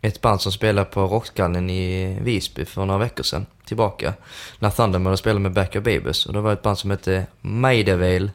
[0.00, 3.46] ett band som spelar på Rockskallen i Visby för några veckor sedan.
[3.66, 4.14] Tillbaka.
[4.58, 6.26] När Thundermother spelade med Back of Babies.
[6.26, 8.30] Och det var ett band som hette Maidavale.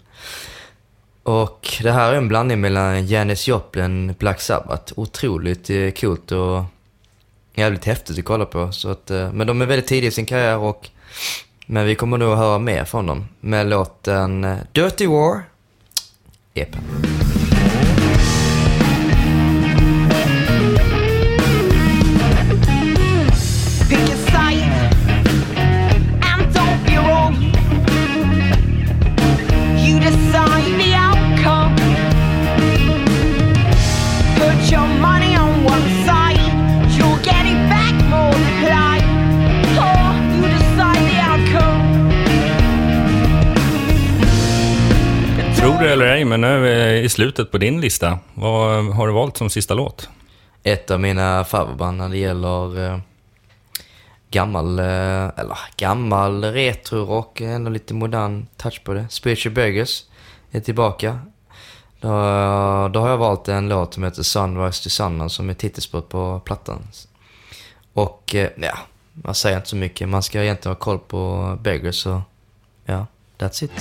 [1.28, 4.94] Och det här är en blandning mellan Janis Joplin och Black Sabbath.
[4.96, 6.64] Otroligt eh, coolt och
[7.54, 8.72] jävligt häftigt att kolla på.
[8.72, 10.90] Så att, eh, men de är väldigt tidiga i sin karriär och
[11.66, 15.42] men vi kommer nog att höra mer från dem med låten eh, Dirty War,
[16.54, 16.82] EPen.
[47.18, 48.20] Slutet på din lista.
[48.34, 50.10] Vad har du valt som sista låt?
[50.64, 53.00] Ett av mina favoritband när det gäller eh,
[54.32, 54.86] gammal, eh,
[55.40, 59.06] eller gammal retrorock, ändå lite modern touch på det.
[59.10, 60.04] Spiritual Beggars
[60.52, 61.20] är tillbaka.
[62.00, 62.10] Då,
[62.94, 66.42] då har jag valt en låt som heter Sunrise to Sun som är titelspåret på
[66.46, 66.88] plattan.
[67.94, 68.78] Och eh, ja,
[69.12, 70.10] man säger inte så mycket.
[70.10, 72.22] Man ska egentligen ha koll på Beggars så
[72.86, 73.06] ja,
[73.38, 73.72] that's it.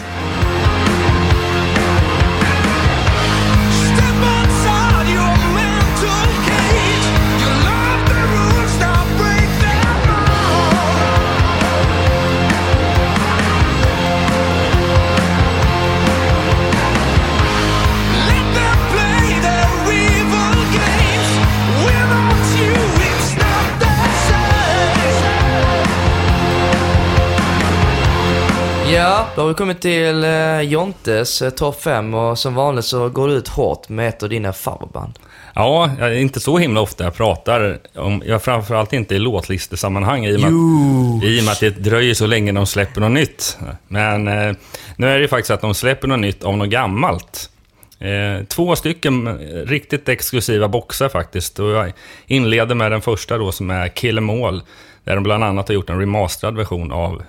[28.92, 33.08] Ja, då har vi kommit till eh, Jontes eh, topp 5 och som vanligt så
[33.08, 35.18] går du ut hårt med ett av dina favoritband.
[35.54, 40.26] Ja, jag är inte så himla ofta jag pratar om, jag framförallt inte i låtlistesammanhang
[40.26, 43.10] i och, med att, i och med att det dröjer så länge de släpper något
[43.10, 43.58] nytt.
[43.88, 44.52] Men eh,
[44.96, 47.50] nu är det ju faktiskt att de släpper något nytt av något gammalt.
[47.98, 49.32] Eh, två stycken eh,
[49.66, 51.58] riktigt exklusiva boxar faktiskt.
[51.58, 51.92] Och jag
[52.26, 54.62] inleder med den första då som är Kill 'Em All.
[55.06, 57.22] Där de bland annat har gjort en remasterad version av,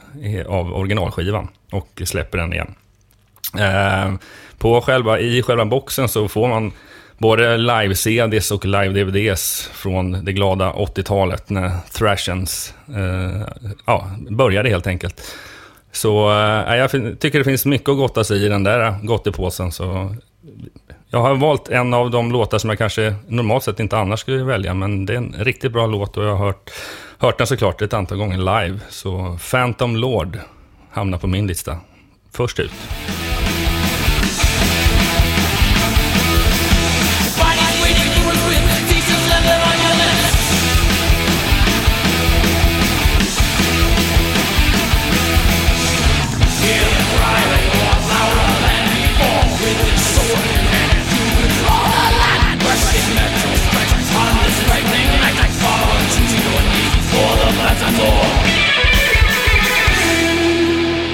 [0.47, 2.75] av originalskivan och släpper den igen.
[3.59, 4.13] Eh,
[4.57, 6.71] på själva, I själva boxen så får man
[7.17, 13.47] både live-CDs och live-DVDs från det glada 80-talet när Thrashens eh,
[13.85, 15.35] ja, började helt enkelt.
[15.91, 19.71] Så eh, jag tycker det finns mycket att gotta sig i den där gottepåsen.
[19.71, 20.15] Så
[21.09, 24.43] jag har valt en av de låtar som jag kanske normalt sett inte annars skulle
[24.43, 26.71] välja, men det är en riktigt bra låt och jag har hört,
[27.17, 28.79] hört den såklart ett antal gånger live.
[28.89, 30.39] Så Phantom Lord
[30.91, 31.77] hamnar på min lista.
[32.31, 32.71] Först ut.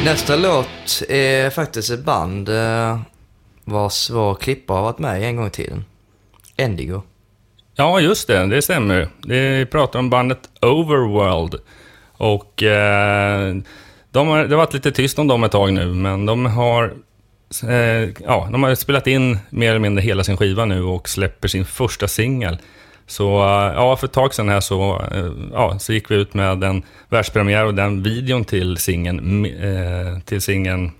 [0.05, 2.99] Nästa låt är faktiskt ett band eh,
[3.63, 5.85] vars vår klippa har varit med i en gång i tiden.
[6.57, 7.01] Endigo.
[7.75, 8.45] Ja, just det.
[8.45, 9.07] Det stämmer.
[9.27, 11.55] Vi pratar om bandet Overworld.
[12.17, 13.55] Och eh,
[14.11, 16.93] de har, det har varit lite tyst om dem ett tag nu, men de har,
[17.69, 21.47] eh, ja, de har spelat in mer eller mindre hela sin skiva nu och släpper
[21.47, 22.57] sin första singel.
[23.07, 26.34] Så eh, ja, för ett tag sedan här så, eh, ja, så gick vi ut
[26.34, 30.91] med en världspremiär och den videon till singeln, eh, till singeln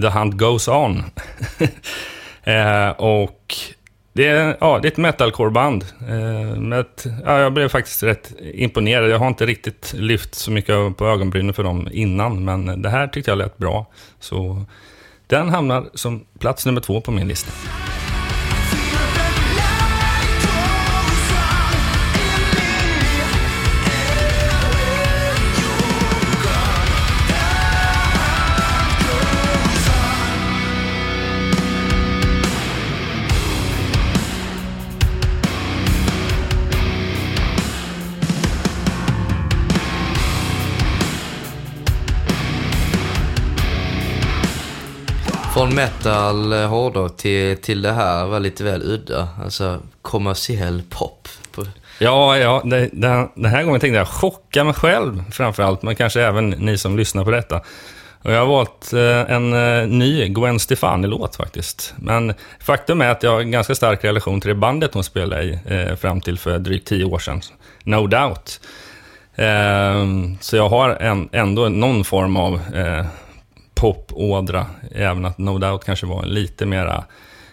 [0.00, 1.02] The Hunt Goes On.
[2.96, 3.54] och
[4.12, 5.84] det är, ja, det är ett metalcore-band.
[7.24, 9.10] Ja, jag blev faktiskt rätt imponerad.
[9.10, 13.06] Jag har inte riktigt lyft så mycket på ögonbrynen för dem innan, men det här
[13.06, 13.86] tyckte jag lät bra.
[14.20, 14.64] Så
[15.26, 17.52] den hamnar som plats nummer två på min lista.
[45.62, 49.28] Från metal, hårdrock till, till det här var lite väl udda.
[49.42, 51.28] Alltså kommersiell pop.
[51.54, 51.64] På,
[51.98, 56.22] Ja, ja det, den, den här gången tänkte jag chocka mig själv framförallt, men kanske
[56.22, 57.60] även ni som lyssnar på detta.
[58.22, 61.94] Och jag har valt eh, en eh, ny Gwen Stefani-låt faktiskt.
[61.96, 65.42] Men faktum är att jag har en ganska stark relation till det bandet hon spelade
[65.42, 67.40] i eh, fram till för drygt tio år sedan.
[67.84, 68.60] No doubt.
[69.34, 70.06] Eh,
[70.40, 73.04] så jag har en, ändå någon form av eh,
[73.82, 77.04] popådra, även att No doubt kanske var lite mera,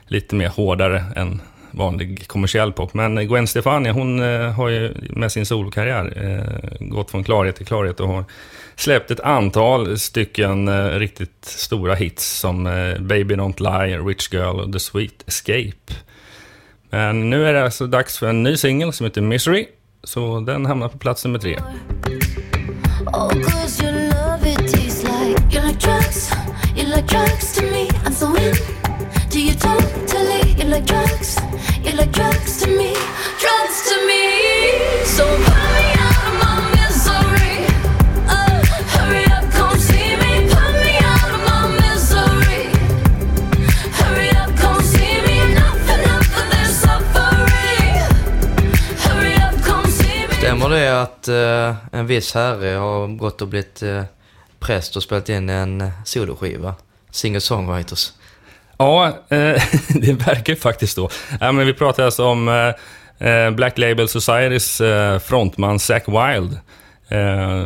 [0.08, 1.42] lite mer hårdare än
[1.72, 2.94] vanlig kommersiell pop.
[2.94, 7.66] Men Gwen Stefani, hon eh, har ju med sin solokarriär eh, gått från klarhet till
[7.66, 8.26] klarhet och har
[8.76, 12.64] släppt ett antal stycken eh, riktigt stora hits som
[13.00, 15.94] Baby Don't Lie, Rich Girl och The Sweet Escape.
[16.90, 19.68] Men nu är det alltså dags för en ny singel som heter Misery,
[20.04, 21.60] så den hamnar på plats nummer tre.
[27.00, 27.88] Like drugs to me.
[28.04, 28.54] I'm so in
[29.30, 31.38] Do you totally You like drugs,
[31.84, 32.94] you like drugs to me.
[33.44, 34.24] Drugs to me.
[35.06, 37.56] So pull me out of my misery.
[38.36, 38.56] Oh,
[38.96, 40.32] hurry up, come see me.
[40.52, 42.64] Pull me out of my misery.
[44.00, 45.36] Hurry up, come see me.
[45.52, 47.96] Enough, enough of this suffering.
[49.06, 50.34] Hurry up, come see me.
[50.34, 54.04] Stämmer det att eh, en viss herre har gått och blivit eh,
[54.60, 56.76] präst och spelat in en eh, soloskiva?
[57.12, 58.14] Singer-songwriters.
[58.78, 59.38] Ja, eh,
[59.90, 61.10] det verkar faktiskt så.
[61.40, 66.60] Ja, men vi pratar alltså om eh, eh Black Label Societys eh, frontman Zack Wild.
[67.12, 67.66] Eh,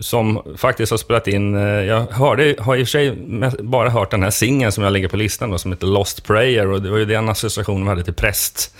[0.00, 3.16] som faktiskt har spelat in, eh, jag hörde, har i och för sig
[3.62, 6.66] bara hört den här singeln som jag lägger på listan då, som heter Lost Prayer
[6.66, 8.76] och det var ju den associationen vi hade till präst.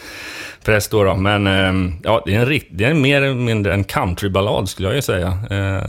[0.65, 1.15] Präst då, då.
[1.15, 4.89] men eh, ja, det är, en rikt, det är mer eller mindre en countryballad skulle
[4.89, 5.39] jag ju säga.
[5.51, 5.83] Eh,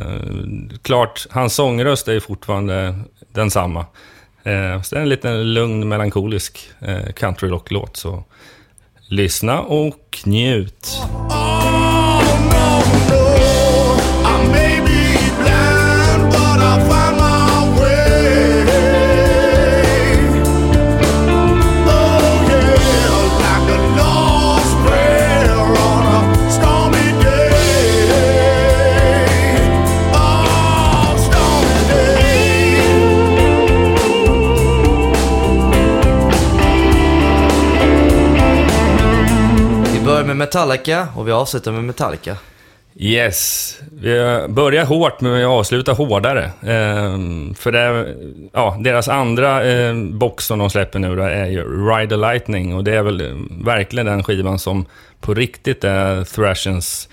[0.81, 2.95] klart, hans sångröst är ju fortfarande
[3.35, 3.85] densamma.
[4.43, 7.97] Eh, så det är en liten lugn, melankolisk eh, countryrock-låt.
[7.97, 8.23] Så
[9.09, 11.01] lyssna och njut.
[11.29, 11.94] Oh, oh!
[40.35, 42.37] Med Metallica och vi avslutar med Metallica.
[42.97, 46.43] Yes, vi börjar hårt men vi avslutar hårdare.
[46.45, 47.17] Eh,
[47.55, 48.15] för det,
[48.53, 52.75] ja, deras andra eh, box som de släpper nu då är ju Ride the Lightning
[52.75, 54.85] och det är väl ehm, verkligen den skivan som
[55.21, 57.09] på riktigt är Thrashens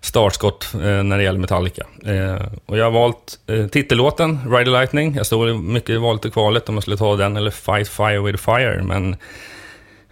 [0.00, 1.86] startskott eh, när det gäller Metallica.
[2.06, 5.14] Eh, och jag har valt eh, titellåten, Ride the Lightning.
[5.14, 8.20] Jag stod mycket i valet och kvalet om jag skulle ta den eller Fight Fire
[8.20, 9.16] with Fire, men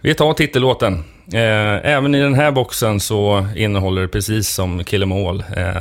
[0.01, 1.03] vi tar titellåten.
[1.27, 5.75] Eh, även i den här boxen så innehåller det precis som Kill 'Em All eh,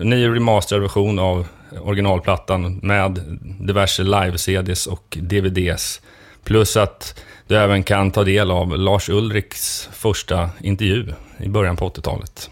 [0.00, 1.46] en ny remasterad version av
[1.80, 3.20] originalplattan med
[3.60, 6.00] diverse live-CDs och DVDs.
[6.44, 11.88] Plus att du även kan ta del av Lars Ulriks första intervju i början på
[11.88, 12.50] 80-talet.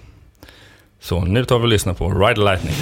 [1.00, 2.74] Så nu tar vi och lyssnar på Ride Lightning.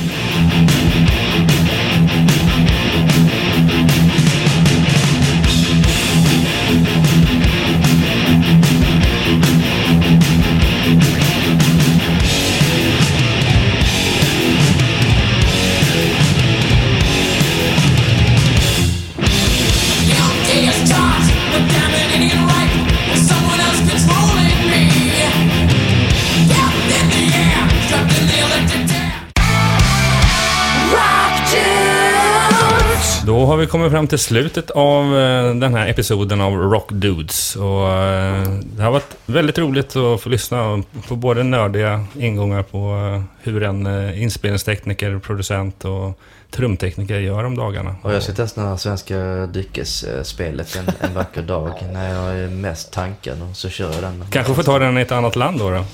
[33.63, 37.57] Vi kommit fram till slutet av eh, den här episoden av Rock Dudes.
[37.57, 42.79] Och, eh, det har varit väldigt roligt att få lyssna på både nördiga ingångar på
[42.79, 46.21] eh, hur en inspelningstekniker, producent och
[46.51, 47.97] trumtekniker gör om dagarna.
[48.03, 49.17] Och jag ska testa det här svenska
[49.47, 54.25] dryckesspelet en, en vacker dag när jag är mest tanken och så kör jag den.
[54.31, 55.71] Kanske får ta den i ett annat land då.
[55.71, 55.85] då.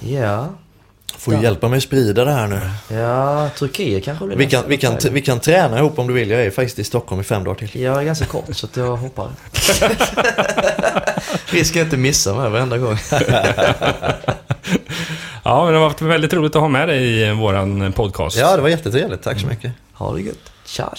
[0.00, 0.48] Ja,
[1.18, 2.60] Får ju hjälpa mig att sprida det här nu.
[2.96, 6.30] ja Turkiet kanske blir Vi kan, vi, kan, vi kan träna ihop om du vill.
[6.30, 7.80] Jag är faktiskt i Stockholm i fem dagar till.
[7.82, 9.28] Jag är ganska kort så att jag hoppar.
[11.52, 12.98] Vi ska inte missa med varenda gång.
[15.48, 18.36] Ja, men det har varit väldigt roligt att ha med dig i våran podcast.
[18.36, 19.22] Ja, det var jättetrevligt.
[19.22, 19.72] Tack så mycket.
[19.92, 20.52] Ha det gött.
[20.64, 20.94] Tja!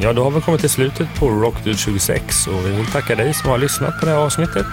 [0.00, 3.34] Ja, då har vi kommit till slutet på Rockdude 26 och vi vill tacka dig
[3.34, 4.66] som har lyssnat på det här avsnittet.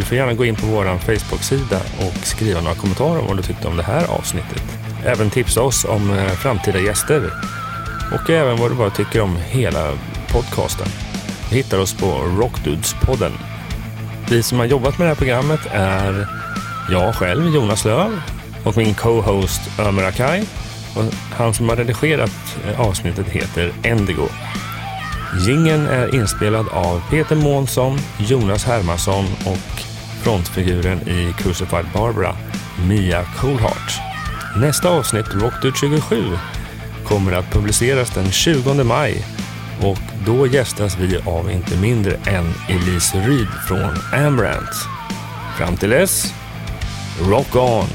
[0.00, 3.42] Du får gärna gå in på vår Facebook-sida och skriva några kommentarer om vad du
[3.42, 4.62] tyckte om det här avsnittet.
[5.04, 7.30] Även tipsa oss om eh, framtida gäster
[8.14, 9.92] och även vad du bara tycker om hela
[10.32, 10.86] podcasten.
[11.50, 12.06] Du hittar oss på
[12.38, 13.32] Rockdudespodden.
[14.30, 16.26] Vi som har jobbat med det här programmet är
[16.90, 18.20] jag själv, Jonas Löv,
[18.64, 20.44] och min co-host Ömer Akai.
[20.96, 21.04] Och
[21.36, 24.28] han som har redigerat eh, avsnittet heter Endigo.
[25.46, 29.89] Gingen är inspelad av Peter Månsson, Jonas Hermansson och
[30.22, 32.36] frontfiguren i Crucified Barbara,
[32.88, 34.00] Mia Coolheart.
[34.56, 36.38] Nästa avsnitt, Rockdude 27,
[37.04, 39.24] kommer att publiceras den 20 maj
[39.82, 44.74] och då gästas vi av inte mindre än Elise Ryd från Ambrant.
[45.58, 46.34] Fram till dess,
[47.20, 47.86] rock on!